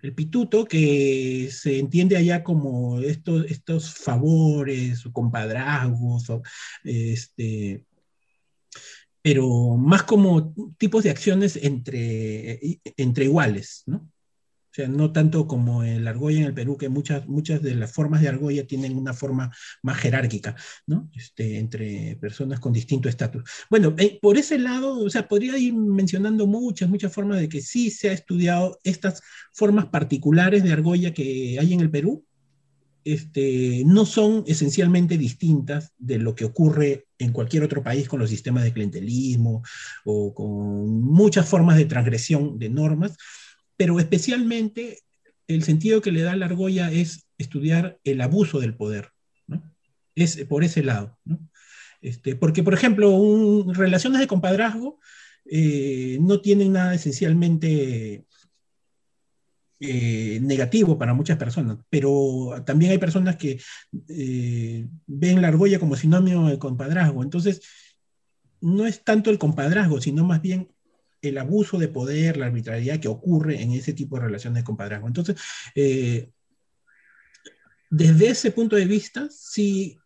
[0.01, 6.41] el pituto, que se entiende allá como estos, estos favores o compadrazgos, o,
[6.83, 7.83] este,
[9.21, 14.09] pero más como tipos de acciones entre, entre iguales, ¿no?
[14.71, 17.91] O sea, no tanto como el argolla en el Perú, que muchas, muchas de las
[17.91, 19.51] formas de argolla tienen una forma
[19.81, 20.55] más jerárquica,
[20.85, 21.09] ¿no?
[21.15, 23.43] Este, entre personas con distinto estatus.
[23.69, 27.61] Bueno, eh, por ese lado, o sea, podría ir mencionando muchas, muchas formas de que
[27.61, 29.21] sí se ha estudiado estas
[29.53, 32.25] formas particulares de argolla que hay en el Perú,
[33.03, 38.29] este, no son esencialmente distintas de lo que ocurre en cualquier otro país con los
[38.29, 39.63] sistemas de clientelismo
[40.05, 43.17] o con muchas formas de transgresión de normas,
[43.79, 44.99] pero especialmente
[45.47, 49.11] el sentido que le da la argolla es estudiar el abuso del poder,
[49.47, 49.63] ¿no?
[50.15, 51.39] Es por ese lado, ¿no?
[52.01, 54.99] Este, porque, por ejemplo, relaciones de compadrazgo
[55.45, 58.25] eh, no tienen nada esencialmente
[59.79, 63.61] eh, negativo para muchas personas, pero también hay personas que
[64.09, 67.23] eh, ven la argolla como sinónimo de compadrazgo.
[67.23, 67.61] Entonces,
[68.59, 70.67] no es tanto el compadrazgo, sino más bien
[71.21, 75.07] el abuso de poder, la arbitrariedad que ocurre en ese tipo de relaciones de compadrazgo.
[75.07, 75.35] Entonces,
[75.75, 76.31] eh,
[77.89, 79.99] desde ese punto de vista, sí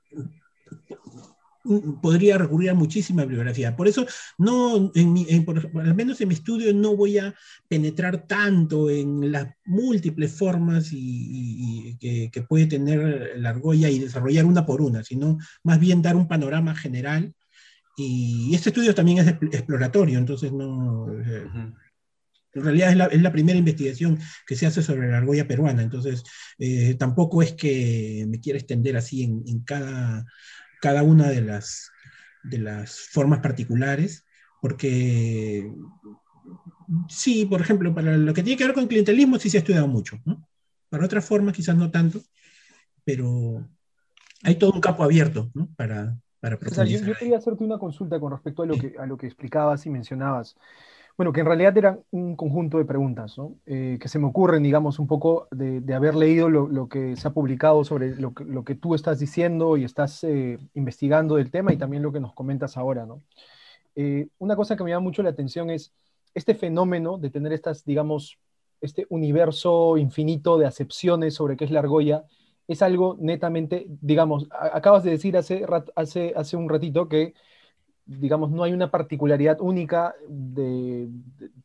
[2.01, 3.75] podría recurrir a muchísima bibliografía.
[3.75, 4.05] Por eso,
[4.37, 7.33] no, al menos en mi estudio, no voy a
[7.67, 14.81] penetrar tanto en las múltiples formas que, puede tener la argolla y desarrollar una por
[14.81, 17.33] una, sino más bien dar un panorama general
[17.95, 21.07] y este estudio también es exploratorio, entonces no...
[21.11, 21.47] Eh,
[22.55, 25.81] en realidad es la, es la, primera investigación que se hace sobre la argolla peruana,
[25.81, 26.23] entonces
[26.59, 30.23] eh, tampoco es que me quiera extender así en, en, cada,
[30.79, 31.89] cada una de las,
[32.43, 34.25] de las formas particulares,
[34.61, 35.67] porque
[37.09, 39.87] sí, por ejemplo, para lo que tiene que ver con clientelismo sí se ha estudiado
[39.87, 40.47] mucho, ¿no?
[40.89, 42.21] Para otras formas quizás no tanto,
[43.03, 43.67] pero
[44.43, 45.73] hay todo un campo abierto ¿no?
[45.75, 46.15] para,
[46.85, 49.89] yo, quería hacerte una consulta con respecto a lo, que, a lo que explicabas y
[49.89, 50.57] mencionabas.
[51.15, 53.55] Bueno, que en realidad eran un conjunto de preguntas, ¿no?
[53.67, 57.15] Eh, que se me ocurren, digamos, un poco de, de haber leído lo, lo, que
[57.15, 61.35] se ha publicado sobre lo que, lo que tú estás diciendo y estás eh, investigando
[61.35, 63.21] del tema y también lo que nos comentas ahora, ¿no?
[63.95, 65.93] Eh, una cosa que me llama mucho la atención es
[66.33, 68.39] este fenómeno de tener estas, digamos,
[68.81, 72.25] este universo infinito de acepciones sobre qué es la argolla
[72.67, 77.33] es algo netamente, digamos, acabas de decir hace, hace, hace un ratito que,
[78.05, 81.09] digamos, no hay una particularidad única de,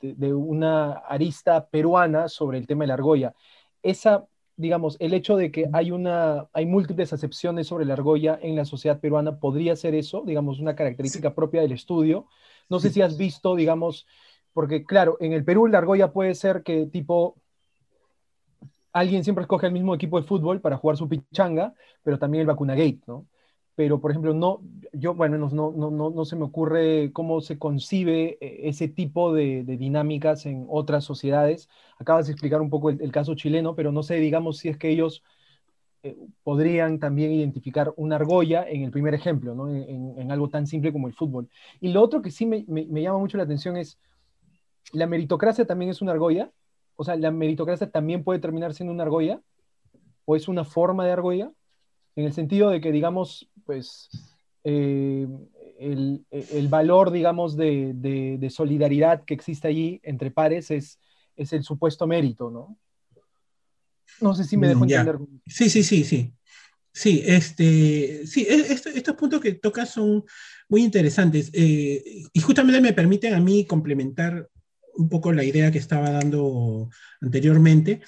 [0.01, 3.35] de, una arista peruana sobre el tema de la argolla.
[3.83, 4.27] Esa,
[4.57, 8.65] digamos, el hecho de que hay, una, hay múltiples acepciones sobre la argolla en la
[8.65, 12.27] sociedad peruana podría ser eso, digamos, una característica propia del estudio.
[12.69, 14.07] No sé si has visto, digamos,
[14.53, 17.37] porque claro, en el Perú la argolla puede ser que tipo
[18.93, 22.47] alguien siempre escoge el mismo equipo de fútbol para jugar su pichanga, pero también el
[22.47, 23.27] vacuna gate, ¿no?
[23.79, 24.61] Pero, por ejemplo, no,
[24.93, 29.33] yo, bueno, no, no, no, no se me ocurre cómo se concibe eh, ese tipo
[29.33, 31.69] de, dinámicas en otras sociedades.
[31.97, 34.89] Acabas de explicar un poco el, caso chileno, pero no sé, digamos, si es que
[34.91, 35.23] ellos
[36.03, 39.69] eh, podrían también identificar una argolla en el primer ejemplo, ¿no?
[39.73, 41.49] En, algo tan simple como el fútbol.
[41.81, 44.01] Y lo otro que sí me, me, me llama mucho la atención es,
[44.93, 46.51] ¿la meritocracia también es una argolla?
[47.01, 49.41] O sea, la meritocracia también puede terminar siendo una argolla,
[50.25, 51.53] o es una forma de argolla,
[52.17, 54.11] en el sentido de que, digamos, pues,
[54.65, 55.29] eh,
[55.79, 60.99] el, valor, digamos, de, solidaridad que existe allí entre pares es,
[61.37, 62.77] es el supuesto mérito, ¿no?
[64.21, 65.19] No sé si me dejo mm, entender.
[65.47, 66.33] Sí, sí, sí, sí.
[66.93, 70.25] Sí, este, sí, estos puntos que tocas son
[70.69, 74.51] muy interesantes eh, y justamente me permiten a mí complementar
[74.99, 76.91] un poco la idea que estaba dando
[77.21, 78.03] anteriormente.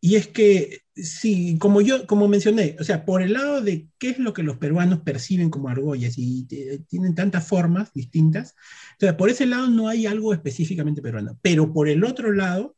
[0.00, 4.08] Y es que, sí, como yo, como mencioné, o sea, por el lado de qué
[4.10, 6.44] es lo que los peruanos perciben como argollas y
[6.88, 8.54] tienen tantas formas distintas,
[8.94, 11.38] o sea, por ese lado no hay algo específicamente peruano.
[11.42, 12.76] Pero por el otro lado,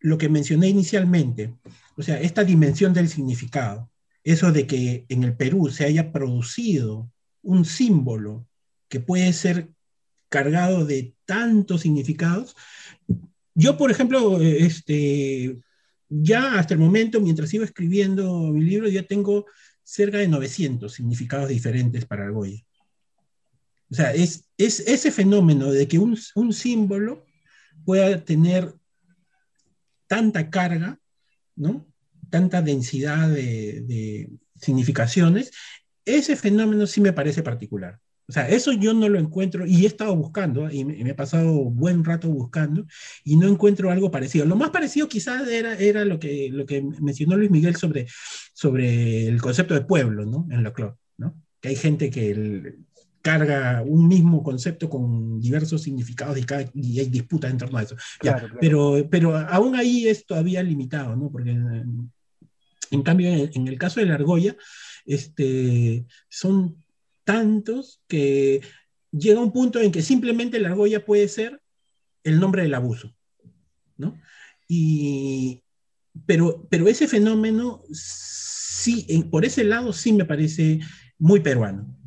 [0.00, 1.54] lo que mencioné inicialmente,
[1.96, 3.90] o sea, esta dimensión del significado,
[4.24, 8.48] eso de que en el Perú se haya producido un símbolo
[8.88, 9.75] que puede ser
[10.28, 12.56] cargado de tantos significados.
[13.54, 15.58] Yo, por ejemplo, este,
[16.08, 19.46] ya hasta el momento, mientras iba escribiendo mi libro, ya tengo
[19.82, 22.62] cerca de 900 significados diferentes para Argolla.
[23.90, 26.16] O sea, es, es ese fenómeno de que un,
[26.52, 27.24] símbolo
[27.84, 28.74] pueda tener
[30.08, 30.98] tanta carga,
[31.54, 31.86] ¿no?
[32.30, 35.52] tanta densidad de, de significaciones,
[36.04, 38.00] ese fenómeno sí me parece particular.
[38.28, 41.52] O sea, eso yo no lo encuentro y he estado buscando y me, he pasado
[41.70, 42.84] buen rato buscando
[43.22, 44.46] y no encuentro algo parecido.
[44.46, 48.06] Lo más parecido quizás era, era lo, que, lo que mencionó Luis Miguel sobre,
[48.52, 50.48] sobre el concepto de pueblo, ¿no?
[50.50, 51.40] En la club, ¿no?
[51.60, 52.74] Que hay gente que
[53.22, 57.82] carga un mismo concepto con diversos significados y, cada, y hay disputas en torno a
[57.82, 57.96] eso.
[58.60, 61.30] Pero, pero aún ahí es todavía limitado, ¿no?
[61.30, 62.10] Porque en,
[62.90, 64.56] en cambio, en, el caso de la argolla,
[65.04, 66.84] este, son
[67.26, 68.62] tantos que
[69.10, 71.60] llega un punto en que simplemente la argolla puede ser
[72.24, 73.14] el nombre del abuso,
[73.96, 74.18] ¿no?
[74.68, 75.62] Y,
[76.24, 80.80] pero, pero ese fenómeno, sí, por ese lado sí me parece
[81.18, 82.05] muy peruano, ¿no?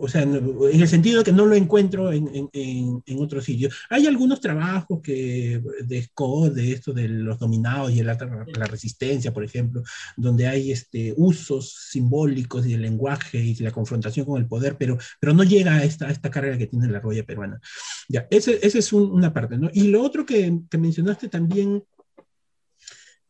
[0.00, 3.74] O sea, en el sentido de que no lo encuentro en, en, en otros sitios.
[3.90, 9.32] Hay algunos trabajos que, de SCO, de esto de los dominados y la, la resistencia,
[9.32, 9.82] por ejemplo,
[10.16, 14.98] donde hay este, usos simbólicos y el lenguaje y la confrontación con el poder, pero,
[15.20, 17.60] pero no llega a esta, esta carga que tiene la roya peruana.
[18.08, 19.70] Ya, esa ese es una parte, ¿no?
[19.72, 21.82] Y lo otro que, que mencionaste también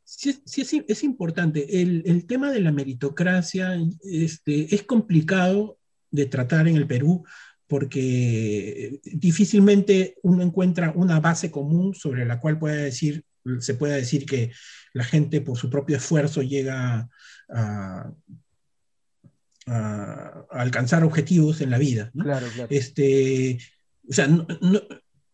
[0.04, 1.80] sí, sí es, es, importante.
[1.80, 5.77] El, el, tema de la meritocracia este, es complicado
[6.11, 7.24] de tratar en el Perú
[7.66, 13.24] porque difícilmente uno encuentra una base común sobre la cual pueda decir,
[13.61, 14.52] se pueda decir que
[14.94, 17.09] la gente por su propio esfuerzo llega
[17.50, 18.11] a,
[19.66, 22.11] a, alcanzar objetivos en la vida.
[22.18, 22.68] Claro, claro.
[22.70, 23.59] Este,
[24.09, 24.48] o sea, no,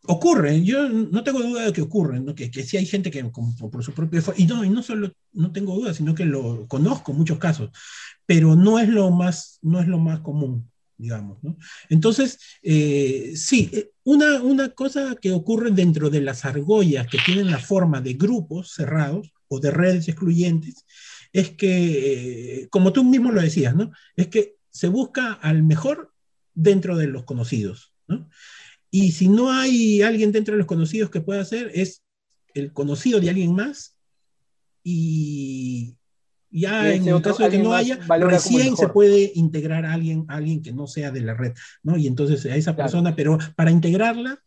[0.07, 2.35] ocurre, yo no tengo duda de que ocurre, ¿no?
[2.35, 5.53] que, que sí hay gente que por su propio y no, y no solo no
[5.53, 7.71] tengo duda, sino que lo conozco muchos casos,
[8.27, 11.43] pero no es lo más, no es lo más común, digamos.
[11.43, 11.57] ¿no?
[11.89, 17.51] Entonces, eh, sí, eh, una, una cosa que ocurre dentro de las argollas que tienen
[17.51, 20.85] la forma de grupos cerrados o de redes excluyentes,
[21.33, 23.91] es que, eh, como tú mismo lo decías, ¿no?
[24.17, 26.13] es que se busca al mejor
[26.55, 27.93] dentro de los conocidos.
[28.07, 28.29] ¿no?
[28.95, 32.05] Y si no hay alguien dentro de los conocidos que pueda hacer, es
[32.55, 33.97] el conocido de alguien más
[34.85, 35.97] y,
[36.49, 40.63] ya en el caso de que no haya, recién se puede integrar a alguien, alguien
[40.63, 41.97] que no sea de la red, ¿no?
[41.97, 44.41] Y entonces a esa persona, pero para integrarla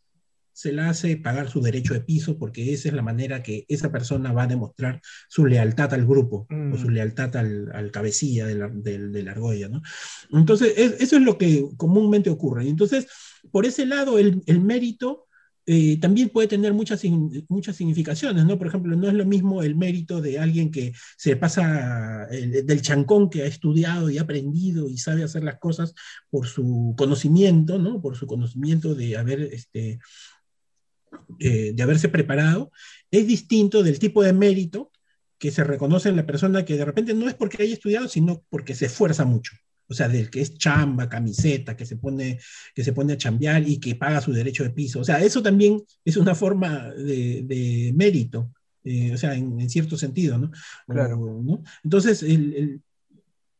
[0.57, 3.91] se la hace pagar su derecho de piso porque esa es la manera que esa
[3.91, 4.99] persona va a demostrar
[5.29, 6.93] su lealtad al grupo o su mm.
[6.93, 9.83] lealtad al, al cabecilla de la, de, la, argolla, ¿no?
[10.31, 12.65] Entonces, eso es lo que comúnmente ocurre.
[12.65, 13.05] Y entonces,
[13.51, 15.27] por ese lado, el, el mérito
[15.67, 17.03] eh, también puede tener muchas,
[17.49, 18.57] muchas significaciones, ¿no?
[18.57, 23.29] Por ejemplo, no es lo mismo el mérito de alguien que se pasa del chancón
[23.29, 25.93] que ha estudiado y ha aprendido y sabe hacer las cosas
[26.31, 28.01] por su conocimiento, ¿no?
[28.01, 29.99] Por su conocimiento de haber, este,
[31.39, 32.71] eh, de haberse preparado,
[33.11, 34.91] es distinto del tipo de mérito
[35.37, 38.43] que se reconoce en la persona que de repente no es porque haya estudiado, sino
[38.49, 39.53] porque se esfuerza mucho
[39.89, 42.39] o sea, del que es chamba, camiseta, que se pone,
[42.75, 44.99] que se pone a chambear y que paga su derecho de piso.
[44.99, 48.51] O sea, eso también es una forma de, mérito,
[48.83, 50.51] eh, o sea, en, cierto sentido, ¿no?
[50.87, 51.41] Claro.
[51.41, 51.63] ¿no?
[51.83, 52.23] Entonces,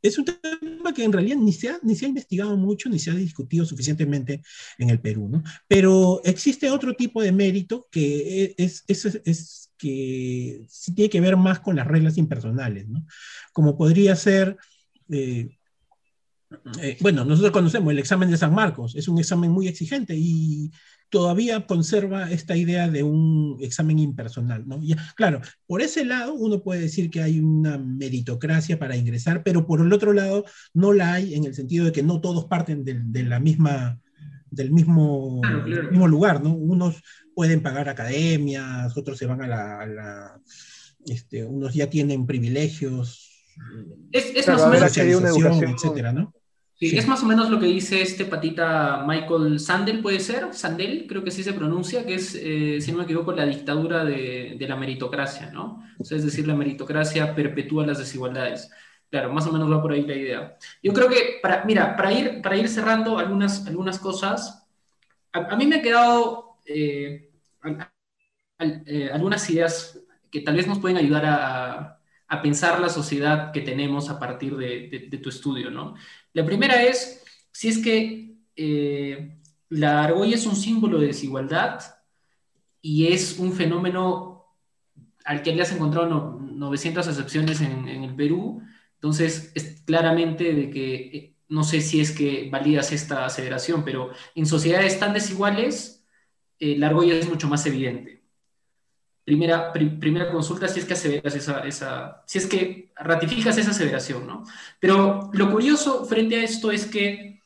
[0.02, 3.00] es un tema que en realidad ni se, ha, ni se ha investigado mucho, ni
[3.00, 4.42] se ha discutido suficientemente
[4.78, 5.44] en el Perú, ¿no?
[5.68, 11.38] Pero existe otro tipo de mérito que es, es, es que sí tiene que ver
[11.38, 13.06] más con las reglas impersonales, ¿no?
[13.54, 14.58] Como podría ser...
[15.10, 15.58] Eh,
[16.82, 20.72] eh, bueno, nosotros conocemos el examen de San Marcos, es un examen muy exigente y
[21.10, 24.80] todavía conserva esta idea de un examen impersonal, ¿no?
[25.16, 29.82] claro, por ese lado uno puede decir que hay una meritocracia para ingresar, pero por
[29.82, 33.24] el otro lado no la hay en el sentido de que no todos parten de,
[33.24, 34.00] la misma,
[34.50, 35.42] del mismo,
[35.90, 36.54] mismo lugar, ¿no?
[36.54, 37.02] Unos
[37.34, 40.42] pueden pagar academias, otros se van a la,
[41.06, 43.32] este, unos ya tienen privilegios
[44.12, 44.98] Es, más o menos...
[44.98, 46.34] Una educación, etcétera, ¿no?
[46.80, 51.08] Sí, es más o menos lo que dice este patita Michael Sandel, puede ser, Sandel,
[51.08, 54.56] creo que sí se pronuncia, que es, eh, si no me equivoco, la dictadura de,
[54.60, 55.84] de la meritocracia, ¿no?
[56.00, 58.70] es decir, la meritocracia perpetúa las desigualdades.
[59.10, 60.58] Claro, más o menos va por ahí la idea.
[60.84, 64.68] Yo creo que, para, mira, para ir, para ir cerrando algunas, algunas cosas,
[65.32, 67.32] a, mí me ha quedado eh,
[68.60, 73.62] eh, algunas ideas que tal vez nos pueden ayudar a, a, pensar la sociedad que
[73.62, 75.96] tenemos a partir de, de, tu estudio, ¿no?
[76.38, 81.82] La primera es, si es que eh, la argolla es un símbolo de desigualdad
[82.80, 84.46] y es un fenómeno
[85.26, 88.62] al que le has encontrado 900 excepciones en, el Perú,
[88.94, 94.12] entonces, es claramente de que, eh, no sé si es que validas esta aseveración, pero
[94.36, 96.06] en sociedades tan desiguales,
[96.60, 98.17] eh, la argolla es mucho más evidente.
[99.28, 104.26] Primera, primera consulta, si es que aseveras esa, esa, si es que ratificas esa aseveración,
[104.26, 104.46] ¿no?
[104.80, 107.42] Pero lo curioso frente a esto es que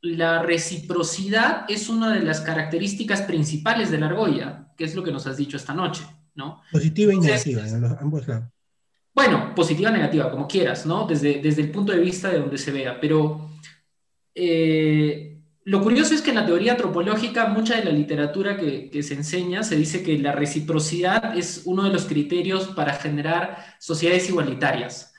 [0.00, 5.12] la reciprocidad es una de las características principales de la argolla, que es lo que
[5.12, 6.02] nos has dicho esta noche,
[6.34, 6.62] ¿no?
[6.72, 8.48] Positiva y negativa, en ambos lados.
[9.14, 11.06] Bueno, positiva, negativa, como quieras, ¿no?
[11.06, 12.98] Desde, desde el punto de vista de donde se vea.
[13.00, 13.52] Pero
[14.34, 15.35] eh,
[15.66, 19.64] lo curioso es que en la teoría antropológica, mucha de la literatura que, se enseña
[19.64, 25.12] se dice que la reciprocidad es uno de los criterios para generar sociedades igualitarias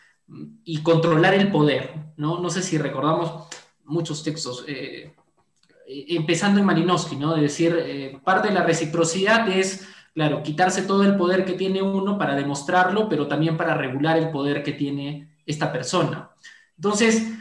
[0.64, 2.50] y controlar el poder, ¿no?
[2.50, 3.50] Sé si recordamos
[3.84, 5.14] muchos textos, eh,
[5.86, 7.36] empezando en Malinowski, ¿no?
[7.36, 11.82] De decir, eh, parte de la reciprocidad es claro, quitarse todo el poder que tiene
[11.82, 16.32] uno para demostrarlo, pero también para regular el poder que tiene esta persona.
[16.78, 17.34] Entonces,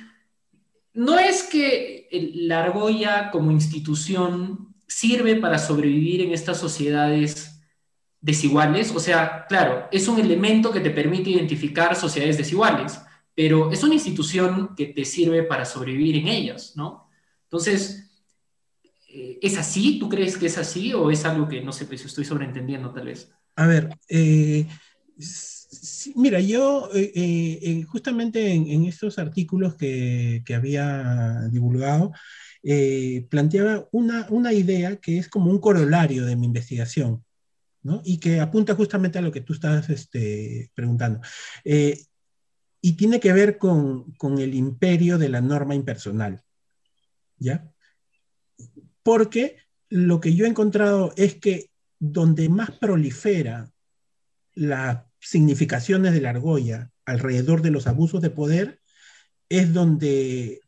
[0.96, 7.60] no es que la argolla como institución sirve para sobrevivir en estas sociedades
[8.20, 13.00] desiguales, o sea, claro, es un elemento que te permite identificar sociedades desiguales,
[13.34, 17.08] pero es una institución que te sirve para sobrevivir en ellas, ¿no?
[17.44, 18.06] Entonces,
[19.40, 19.98] ¿Es así?
[19.98, 22.92] ¿Tú crees que es así o es algo que no sé pues, si estoy sobreentendiendo
[22.92, 23.32] tal vez?
[23.54, 24.66] A ver, eh,
[26.14, 32.12] mira, yo eh, eh, justamente en, estos artículos que, había divulgado,
[33.30, 37.24] planteaba una, una, idea que es como un corolario de mi investigación,
[37.82, 38.02] ¿no?
[38.04, 41.20] Y que apunta justamente a lo que tú estás este, preguntando.
[41.64, 46.42] y tiene que ver con, con el imperio de la norma impersonal,
[47.38, 47.70] ¿ya?
[49.06, 49.58] porque
[49.88, 53.70] lo que yo he encontrado es que donde más prolifera
[54.54, 58.80] las significaciones de la argolla alrededor de los abusos de poder
[59.48, 60.60] es donde,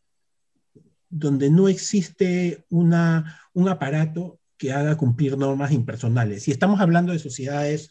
[1.09, 6.43] donde no existe una, un aparato que haga cumplir normas impersonales.
[6.43, 7.91] Si estamos hablando de sociedades,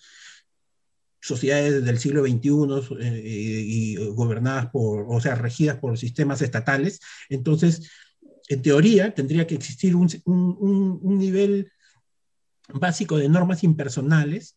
[1.21, 3.21] sociedades del siglo XXI eh,
[3.65, 6.99] y gobernadas por, o sea, regidas por sistemas estatales,
[7.29, 7.89] entonces
[8.47, 11.71] en teoría, tendría que existir un, nivel
[12.69, 14.56] básico de normas impersonales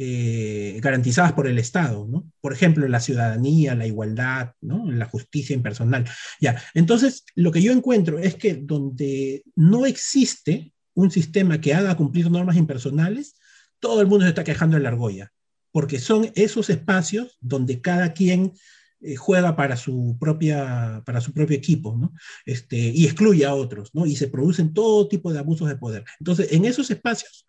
[0.00, 2.08] eh, garantizadas por el Estado.
[2.40, 4.52] Por ejemplo, la ciudadanía, la igualdad.
[4.60, 6.04] La justicia impersonal.
[6.40, 11.96] Ya, entonces, lo que yo encuentro es que donde no existe un sistema que haga
[11.96, 13.34] cumplir normas impersonales,
[13.80, 15.32] todo el mundo se está quejando de la argolla,
[15.72, 18.52] porque son esos espacios donde cada quien
[19.00, 22.12] eh, juega para su, propia, para su propio equipo.
[22.46, 24.06] Este, y excluye a otros, ¿no?
[24.06, 26.04] Y se producen todo tipo de abusos de poder.
[26.20, 27.47] Entonces, en esos espacios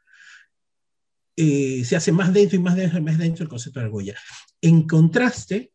[1.42, 4.14] eh, se hace más denso y más denso y más denso el concepto de argolla.
[4.60, 5.72] En contraste,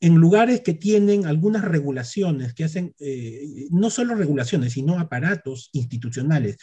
[0.00, 6.56] en lugares que tienen algunas regulaciones, que hacen eh, no solo regulaciones, sino aparatos institucionales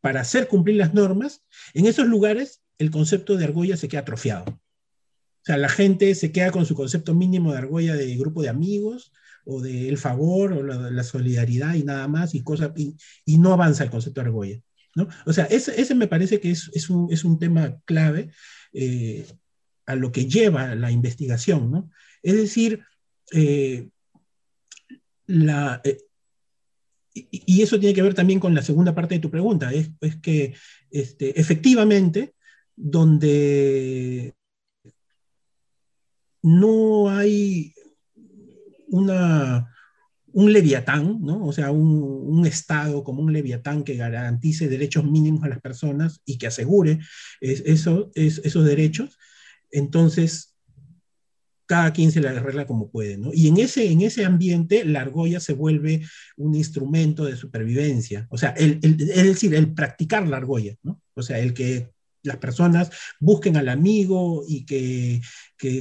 [0.00, 4.44] para hacer cumplir las normas, en esos lugares el concepto de argolla se queda atrofiado.
[4.46, 8.50] O sea, la gente se queda con su concepto mínimo de argolla de grupo de
[8.50, 9.10] amigos
[9.44, 13.82] o de el favor o la, solidaridad y nada más y, cosas, y, no avanza
[13.82, 14.60] el concepto de argolla.
[14.94, 15.08] ¿No?
[15.26, 18.30] O sea, ese, me parece que es, es, un, es un, tema clave
[18.72, 19.26] eh,
[19.86, 21.70] a lo que lleva la investigación.
[21.70, 21.90] ¿no?
[22.22, 22.84] Es decir,
[23.32, 23.88] eh,
[25.26, 25.98] la, eh,
[27.14, 30.16] y, eso tiene que ver también con la segunda parte de tu pregunta, es, es
[30.16, 30.54] que
[30.90, 32.34] este, efectivamente,
[32.76, 34.34] donde
[36.42, 37.72] no hay
[38.88, 39.73] una,
[40.34, 41.46] un leviatán, ¿no?
[41.46, 46.36] o sea, un, Estado como un leviatán que garantice derechos mínimos a las personas y
[46.36, 46.98] que asegure
[47.40, 49.16] eso, esos derechos,
[49.70, 50.54] entonces
[51.66, 53.16] cada quien se la arregla como puede.
[53.16, 53.30] ¿no?
[53.32, 56.02] Y en ese, en ese ambiente la argolla se vuelve
[56.36, 61.00] un instrumento de supervivencia, o sea, el, es decir, el practicar la argolla, ¿no?
[61.14, 61.93] o sea, el que
[62.24, 65.20] las personas busquen al amigo y que,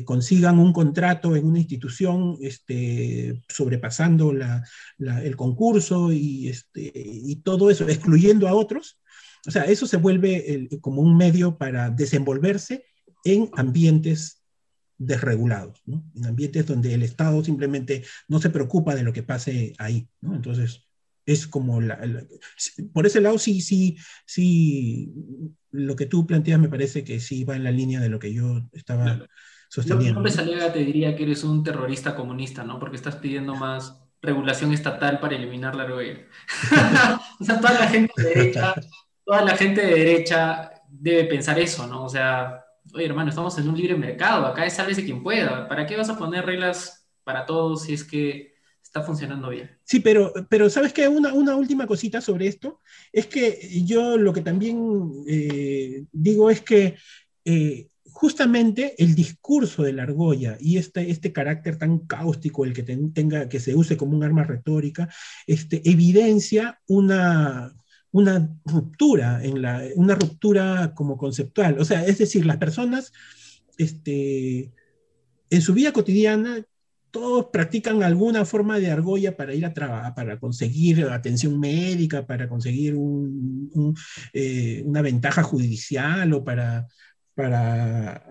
[0.06, 7.89] consigan un contrato en una institución este, sobrepasando el concurso y, este, y todo eso,
[7.89, 8.98] excluyendo a otros.
[9.46, 12.86] O sea, eso se vuelve como un medio para desenvolverse
[13.26, 14.41] en ambientes
[14.98, 16.10] desregulados, ¿no?
[16.16, 20.08] en ambientes donde el Estado simplemente no se preocupa de lo que pase ahí.
[20.22, 20.88] Entonces,
[21.26, 21.99] es como la,
[22.93, 25.13] por ese lado sí, sí, sí,
[25.71, 28.34] lo que tú planteas me parece que sí va en la línea de lo que
[28.34, 29.26] yo estaba
[29.69, 30.19] sosteniendo.
[30.19, 32.80] López Aliaga te diría que eres un terrorista comunista, ¿no?
[32.80, 36.19] Porque estás pidiendo más regulación estatal para eliminar la argolla.
[37.39, 38.76] o sea, toda la gente de derecha,
[39.26, 42.05] toda la gente de derecha debe pensar eso, ¿no?
[42.05, 42.63] O sea,
[42.93, 45.67] oye hermano, estamos en un libre mercado, acá es sálvese quien pueda.
[45.67, 48.53] ¿Para qué vas a poner reglas para todos si es que
[48.94, 49.72] está funcionando bien.
[49.84, 51.08] Sí, pero, pero ¿sabes qué?
[51.08, 52.82] Una, una última cosita sobre esto
[53.12, 56.96] es que yo lo que también eh, digo es que
[57.44, 62.84] eh, justamente el discurso de la argolla y este, este carácter tan cáustico, el que
[62.84, 65.10] tenga, que se use como un arma retórica,
[65.48, 67.74] este, evidencia una,
[68.12, 71.80] una ruptura, en la, una ruptura como conceptual.
[71.80, 73.12] O sea, es decir, las personas
[73.80, 74.72] este,
[75.50, 76.64] en su vida cotidiana
[77.14, 82.49] todos practican alguna forma de argolla para ir a trabajar, para conseguir atención médica, para
[82.49, 82.95] conseguir
[84.34, 86.88] eh, una ventaja judicial o para,
[87.36, 88.26] para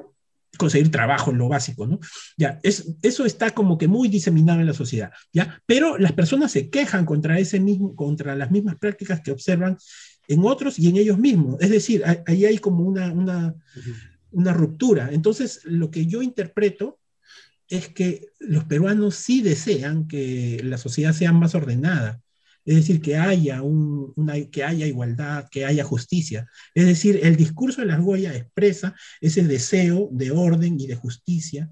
[0.59, 2.01] conseguir trabajo en lo básico, ¿no?
[2.37, 5.63] Ya, es, eso está como que muy diseminado en la sociedad, ¿ya?
[5.65, 9.79] Pero las personas se quejan contra, ese mismo, contra las mismas prácticas que observan
[10.27, 11.61] en otros y en ellos mismos.
[11.61, 13.55] Es decir, ahí hay como una, una,
[14.33, 15.11] una ruptura.
[15.13, 16.99] Entonces, lo que yo interpreto
[17.73, 22.21] es que los peruanos sí desean que la sociedad sea más ordenada,
[22.67, 26.47] es decir, que haya, una, que haya igualdad, que haya justicia.
[26.75, 31.71] Es decir, el discurso de la argolla expresa ese deseo de orden y de justicia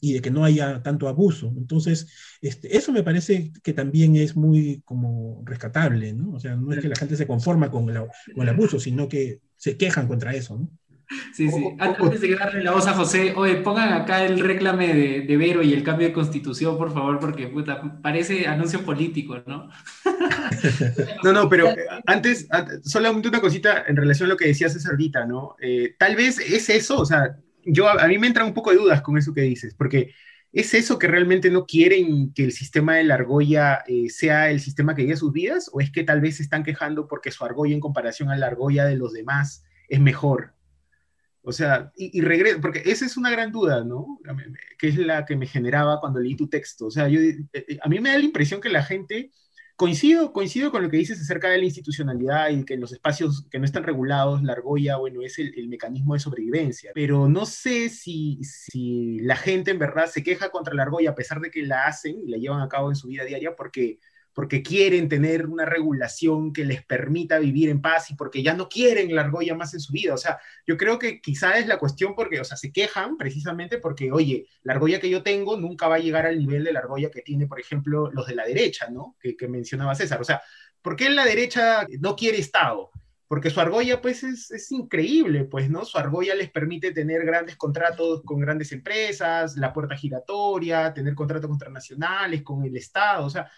[0.00, 1.54] y de que no haya tanto abuso.
[1.56, 2.08] Entonces,
[2.42, 6.32] este, eso me parece que también es muy como rescatable, ¿no?
[6.32, 9.40] O sea, no es que la gente se conforma con con el abuso, sino que
[9.56, 10.70] se quejan contra eso, ¿no?
[11.32, 11.64] Sí, sí.
[11.78, 15.62] Antes de darle la voz a José, oye, pongan acá el reclame de, de, Vero
[15.62, 19.68] y el cambio de constitución, por favor, porque puta, parece anuncio político, ¿no?
[21.24, 21.66] no, no, pero
[22.06, 22.46] antes,
[22.84, 25.56] solamente una cosita en relación a lo que decías César ahorita, ¿no?
[25.60, 28.76] Eh, tal vez es eso, o sea, yo a, mí me entran un poco de
[28.76, 30.12] dudas con eso que dices, porque
[30.52, 34.60] ¿es eso que realmente no quieren que el sistema de la argolla eh, sea el
[34.60, 35.70] sistema que guíe sus vidas?
[35.72, 38.46] ¿O es que tal vez se están quejando porque su argolla en comparación a la
[38.46, 40.54] argolla de los demás es mejor?
[41.50, 44.20] O sea, y, regreso, porque esa es una gran duda, ¿no?
[44.78, 46.86] Que es la que me generaba cuando leí tu texto.
[46.86, 49.32] O sea, eh, eh, a mí me da la impresión que la gente,
[49.74, 53.48] coincido, coincido con lo que dices acerca de la institucionalidad y que en los espacios
[53.50, 56.92] que no están regulados, la argolla, bueno, es el, el mecanismo de sobrevivencia.
[56.94, 61.16] Pero no sé si, si la gente en verdad se queja contra la argolla a
[61.16, 63.98] pesar de que la hacen y la llevan a cabo en su vida diaria porque
[64.32, 68.68] porque quieren tener una regulación que les permita vivir en paz y porque ya no
[68.68, 70.14] quieren la argolla más en su vida.
[70.14, 73.78] O sea, yo creo que quizá es la cuestión porque, o sea, se quejan precisamente
[73.78, 76.80] porque, oye, la argolla que yo tengo nunca va a llegar al nivel de la
[76.80, 79.16] argolla que tiene, por ejemplo, los de la derecha, ¿no?
[79.20, 80.20] Que, que mencionaba César.
[80.20, 80.40] O sea,
[80.80, 82.90] ¿por qué la derecha no quiere Estado?
[83.26, 85.84] Porque su argolla, pues, es, es, increíble, pues, ¿no?
[85.84, 91.48] Su argolla les permite tener grandes contratos con grandes empresas, la puerta giratoria, tener contratos
[91.48, 93.48] internacionales con el Estado, o sea,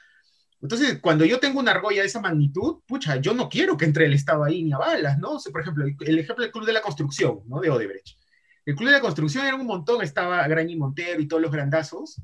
[0.62, 4.06] entonces, cuando yo tengo una argolla de esa magnitud, pucha, yo no quiero que entre
[4.06, 5.36] el Estado ahí ni a balas, ¿no?
[5.50, 7.60] por ejemplo, el ejemplo del Club de la Construcción, ¿no?
[7.60, 8.16] De Odebrecht.
[8.64, 12.22] El Club de la Construcción era un montón, estaba Grañi Montero y todos los grandazos,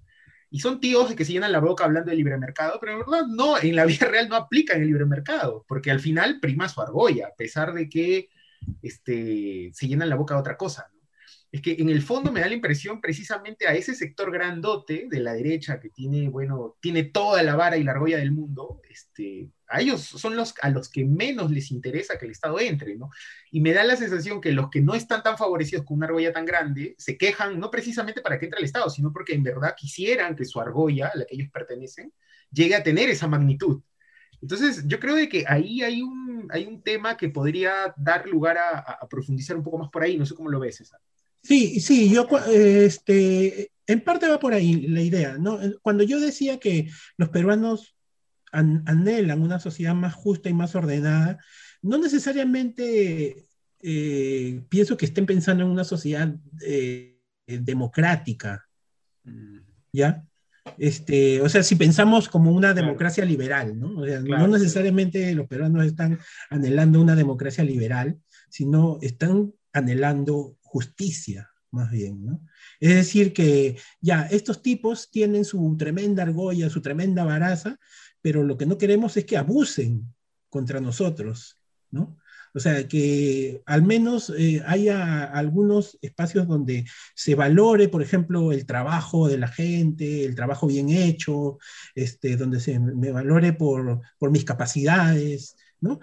[0.51, 3.27] y son tíos que se llenan la boca hablando de libre mercado, pero en verdad
[3.27, 6.81] no, en la vida real no aplican el libre mercado, porque al final prima su
[6.81, 8.29] argolla, a pesar de que
[8.83, 10.98] este, se llenan la boca de otra cosa, ¿no?
[11.51, 15.21] Es que en el fondo me da la impresión precisamente a ese sector grandote de
[15.21, 19.49] la derecha que tiene, bueno, tiene toda la vara y la argolla del mundo, este,
[19.67, 23.11] a ellos son los a los que menos les interesa que el Estado entre, ¿no?
[23.51, 26.33] Y me da la sensación que los que no están tan favorecidos con una argolla
[26.33, 29.75] tan grande se quejan no precisamente para que entre el Estado, sino porque en verdad
[29.77, 32.13] quisieran que su argolla, a la que ellos pertenecen,
[32.51, 33.83] llegue a tener esa magnitud.
[34.41, 38.59] Entonces, yo creo de que ahí hay un, hay un tema que podría dar lugar
[38.59, 41.01] a, a profundizar un poco más por ahí, no sé cómo lo ves, César.
[41.43, 45.59] Sí, sí, yo, este, en parte va por ahí la idea, ¿no?
[45.83, 47.97] Cuando yo decía que los peruanos
[48.53, 51.39] anhelan una sociedad más justa y más ordenada,
[51.83, 53.47] no necesariamente
[53.81, 56.35] eh, pienso que estén pensando en una sociedad
[56.65, 58.69] eh, democrática.
[59.93, 60.25] ¿ya?
[60.77, 64.01] Este, o sea, si pensamos como una democracia liberal, ¿no?
[64.01, 66.19] O sea, no necesariamente los peruanos están
[66.51, 68.19] anhelando una democracia liberal,
[68.51, 72.41] sino están anhelando justicia, más bien, ¿no?
[72.79, 77.79] Es decir, que ya estos tipos tienen su tremenda argolla, su tremenda baraza,
[78.23, 80.15] pero lo que no queremos es que abusen
[80.49, 81.57] contra nosotros,
[81.91, 82.17] ¿no?
[82.55, 88.65] O sea, que al menos eh, haya algunos espacios donde se valore, por ejemplo, el
[88.65, 91.59] trabajo de la gente, el trabajo bien hecho,
[91.97, 95.99] este, donde se me valore por, por mis capacidades, ¿no?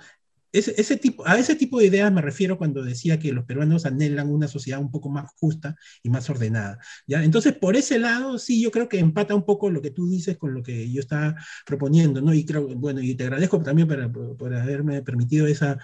[1.26, 4.80] A ese tipo de ideas me refiero cuando decía que los peruanos anhelan una sociedad
[4.80, 6.80] un poco más justa y más ordenada.
[7.08, 7.24] ¿ya?
[7.24, 10.38] Entonces, por ese lado, sí, yo creo que empata un poco lo que tú dices
[10.38, 11.36] con lo que yo estaba
[11.66, 12.34] proponiendo, ¿no?
[12.34, 15.78] Y creo, bueno, y te agradezco también por, por haberme permitido esa,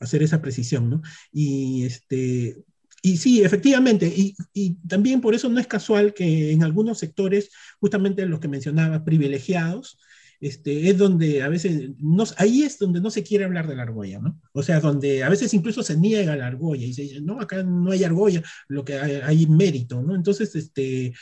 [0.00, 1.02] hacer esa precisión, ¿no?
[1.32, 2.56] Y, este,
[3.02, 7.50] y sí, efectivamente, y, y, también por eso no es casual que en algunos sectores,
[7.80, 9.98] justamente los que mencionaba, privilegiados,
[10.40, 13.82] este, es donde a veces, no, ahí es donde no se quiere hablar de la
[13.82, 14.40] argolla, ¿no?
[14.52, 17.62] O sea, donde a veces incluso se niega la argolla y se dice, no, acá
[17.62, 20.14] no hay argolla, lo que hay, hay mérito, ¿no?
[20.14, 21.14] Entonces, este,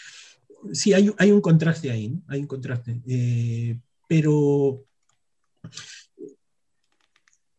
[0.73, 2.23] sí, hay, hay un contraste ahí, ¿no?
[2.29, 3.01] Hay un contraste.
[3.07, 4.85] Eh, pero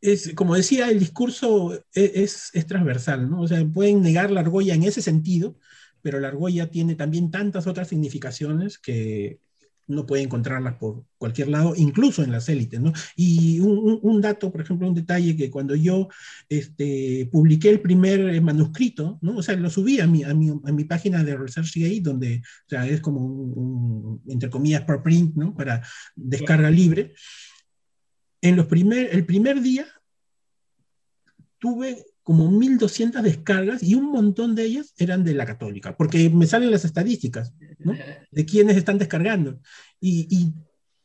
[0.02, 3.42] es, como decía, el discurso e, es, es, transversal, ¿no?
[3.42, 5.58] O sea, pueden negar la argolla en ese sentido,
[6.02, 9.40] pero la argolla tiene también tantas otras significaciones que
[9.88, 12.92] no puede encontrarlas por cualquier lado, incluso en las élites, ¿no?
[13.16, 16.08] Y un, un, dato, por ejemplo, un detalle que cuando yo
[16.50, 19.38] este, publiqué el primer manuscrito, ¿no?
[19.38, 22.70] O sea, lo subí a mi, a mi, a mi página de ResearchGate, donde, o
[22.70, 25.54] sea, es como un, entre comillas, per print, ¿no?
[25.54, 25.82] Para
[26.16, 27.14] descarga libre.
[28.42, 29.88] En los primer, el primer día
[31.60, 36.48] tuve como 1.200 descargas y un montón de ellas eran de la católica, porque me
[36.48, 37.94] salen las estadísticas ¿no?
[38.32, 39.60] de quienes están descargando.
[40.00, 40.54] Y, y,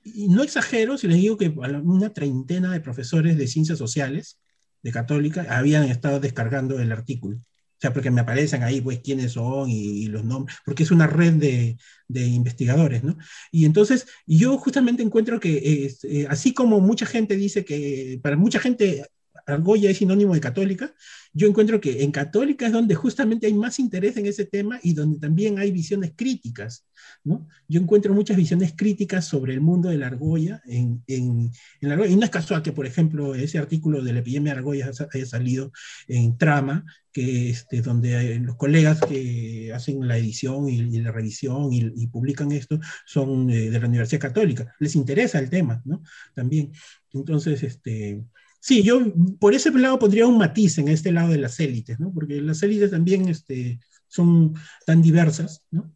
[0.02, 4.40] y, no exagero si les digo que una treintena de profesores de ciencias sociales
[4.82, 7.36] de católica habían estado descargando el artículo.
[7.36, 10.90] O sea, porque me aparecen ahí, pues, quiénes son y, y los nombres, porque es
[10.90, 11.76] una red de,
[12.08, 13.18] de, investigadores, ¿no?
[13.52, 18.38] Y entonces, yo justamente encuentro que, es, eh, así como mucha gente dice que, para
[18.38, 19.04] mucha gente
[19.50, 20.94] Argolla es sinónimo de católica,
[21.32, 24.94] yo encuentro que en católica es donde justamente hay más interés en ese tema y
[24.94, 26.86] donde también hay visiones críticas,
[27.22, 27.46] ¿no?
[27.68, 31.94] Yo encuentro muchas visiones críticas sobre el mundo de la argolla en, en, en la
[31.94, 32.10] argolla.
[32.10, 35.26] Y no es casual que, por ejemplo, ese artículo de la epidemia de argolla haya
[35.26, 35.70] salido
[36.08, 41.72] en Trama, que este, donde los colegas que hacen la edición y, y la revisión
[41.72, 44.74] y, y, publican esto son eh, de la Universidad Católica.
[44.80, 46.02] Les interesa el tema, ¿no?
[46.34, 46.72] También.
[47.12, 48.24] Entonces, este,
[48.60, 49.00] Sí, yo
[49.38, 52.12] por ese lado pondría un matiz en este lado de las élites, ¿no?
[52.12, 54.54] Porque las élites también este, son
[54.84, 55.94] tan diversas, ¿no?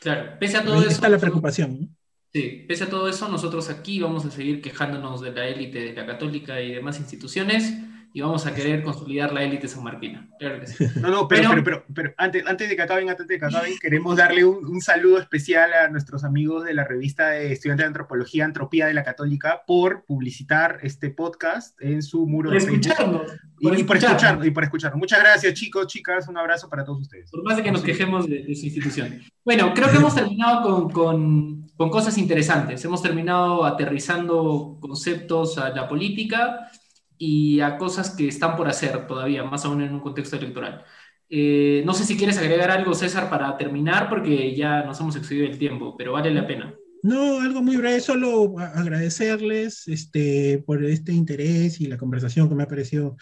[0.00, 0.90] Claro, pese a todo Ahí eso.
[0.90, 1.88] está la preocupación, ¿no?
[2.32, 5.92] Sí, pese a todo eso, nosotros aquí vamos a seguir quejándonos de la élite de
[5.92, 7.74] la católica y demás instituciones
[8.14, 10.28] y vamos a querer consolidar la élite sanmarquina.
[10.38, 10.84] Claro que sí.
[11.00, 13.74] No, no, pero, pero, pero, pero, antes, antes de que acaben, antes de que acaben,
[13.80, 17.88] queremos darle un, un, saludo especial a nuestros amigos de la revista de estudiantes de
[17.88, 23.22] antropología Antropía de la Católica por publicitar este podcast en su muro por de escucharnos,
[23.58, 24.46] y, por y, por escucharnos.
[24.46, 24.98] Y por escucharnos.
[24.98, 26.28] Muchas gracias, chicos, chicas.
[26.28, 27.30] Un abrazo para todos ustedes.
[27.30, 29.22] Por más de que nos quejemos de, de su institución.
[29.44, 32.84] Bueno, creo que hemos terminado con, con, con cosas interesantes.
[32.84, 36.70] Hemos terminado aterrizando conceptos a la política
[37.18, 40.84] y a cosas que están por hacer todavía, más aún en un contexto electoral.
[41.28, 45.46] Eh, no sé si quieres agregar algo, César, para terminar, porque ya nos hemos excedido
[45.46, 46.74] el tiempo, pero vale la pena.
[47.02, 52.62] No, algo muy breve, solo agradecerles este, por este interés y la conversación que me
[52.62, 53.16] ha parecido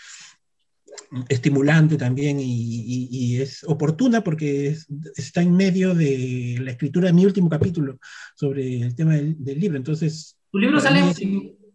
[1.29, 4.87] estimulante también y, y, y es oportuna porque es,
[5.17, 7.99] está en medio de la escritura de mi último capítulo
[8.37, 9.77] sobre el tema del, del libro.
[9.77, 11.11] Entonces, tu libro sale...
[11.11, 11.21] Es,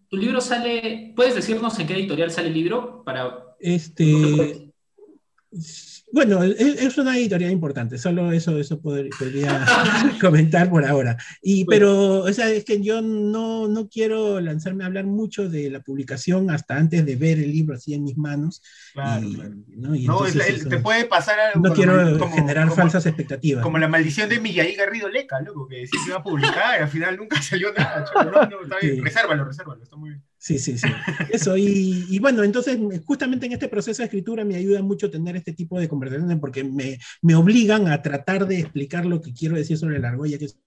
[0.10, 3.04] tu libro sale, ¿puedes decirnos en qué editorial sale el libro?
[3.04, 3.56] Para...
[3.60, 4.72] Este,
[6.16, 9.66] bueno, es, una editorial importante, solo eso, eso podría, podría
[10.22, 11.18] comentar por ahora.
[11.42, 11.76] Y, bueno.
[11.76, 15.82] Pero, o sea, es que yo no, no quiero lanzarme a hablar mucho de la
[15.82, 18.64] publicación hasta antes de ver el libro así en mis manos.
[18.94, 19.56] Claro, y, claro.
[19.76, 19.94] ¿no?
[19.94, 21.68] Y no, es, eso, te puede pasar algo.
[21.68, 23.62] No quiero como, generar como, falsas expectativas.
[23.62, 26.84] Como la maldición de Millaí Garrido Leca, loco, que decía que iba a publicar y
[26.84, 28.06] al final nunca salió nada.
[28.06, 28.96] Chico, no, no, está bien.
[28.96, 29.02] Sí.
[29.02, 30.24] Resérvalo, resérvalo, está muy bien.
[30.46, 30.88] Sí, sí, sí.
[31.32, 35.36] Eso, y, y, bueno, entonces justamente en este proceso de escritura me ayuda mucho tener
[35.36, 39.56] este tipo de conversaciones porque me, me obligan a tratar de explicar lo que quiero
[39.56, 40.60] decir sobre la argolla, que es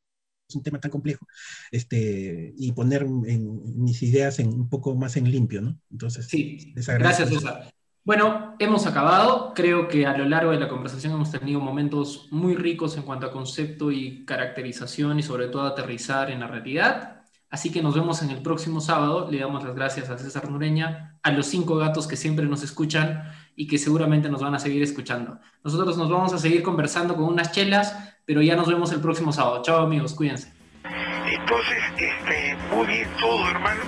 [0.53, 1.29] un tema tan complejo,
[1.71, 5.79] este, y poner en, mis ideas en, un poco más en limpio, ¿no?
[5.93, 7.73] Entonces, sí, gracias, César.
[8.03, 9.53] Bueno, hemos acabado.
[9.55, 13.29] Creo que a lo largo de la conversación hemos tenido momentos muy ricos en cuanto
[13.29, 17.18] a concepto y caracterización y sobre todo aterrizar en la realidad.
[17.51, 19.29] Así que nos vemos en el próximo sábado.
[19.31, 23.33] Le damos las gracias a César Nureña, a los cinco gatos que siempre nos escuchan
[23.57, 25.39] y que seguramente nos van a seguir escuchando.
[25.65, 29.33] Nosotros nos vamos a seguir conversando con unas chelas, pero ya nos vemos el próximo
[29.33, 29.63] sábado.
[29.63, 30.53] Chao amigos, cuídense.
[30.85, 33.81] Entonces, este, muy bien todo, hermano.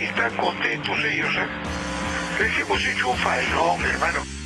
[0.00, 1.46] Están contentos ellos, ¿eh?
[2.40, 4.37] Les hemos hecho un falón, hermano.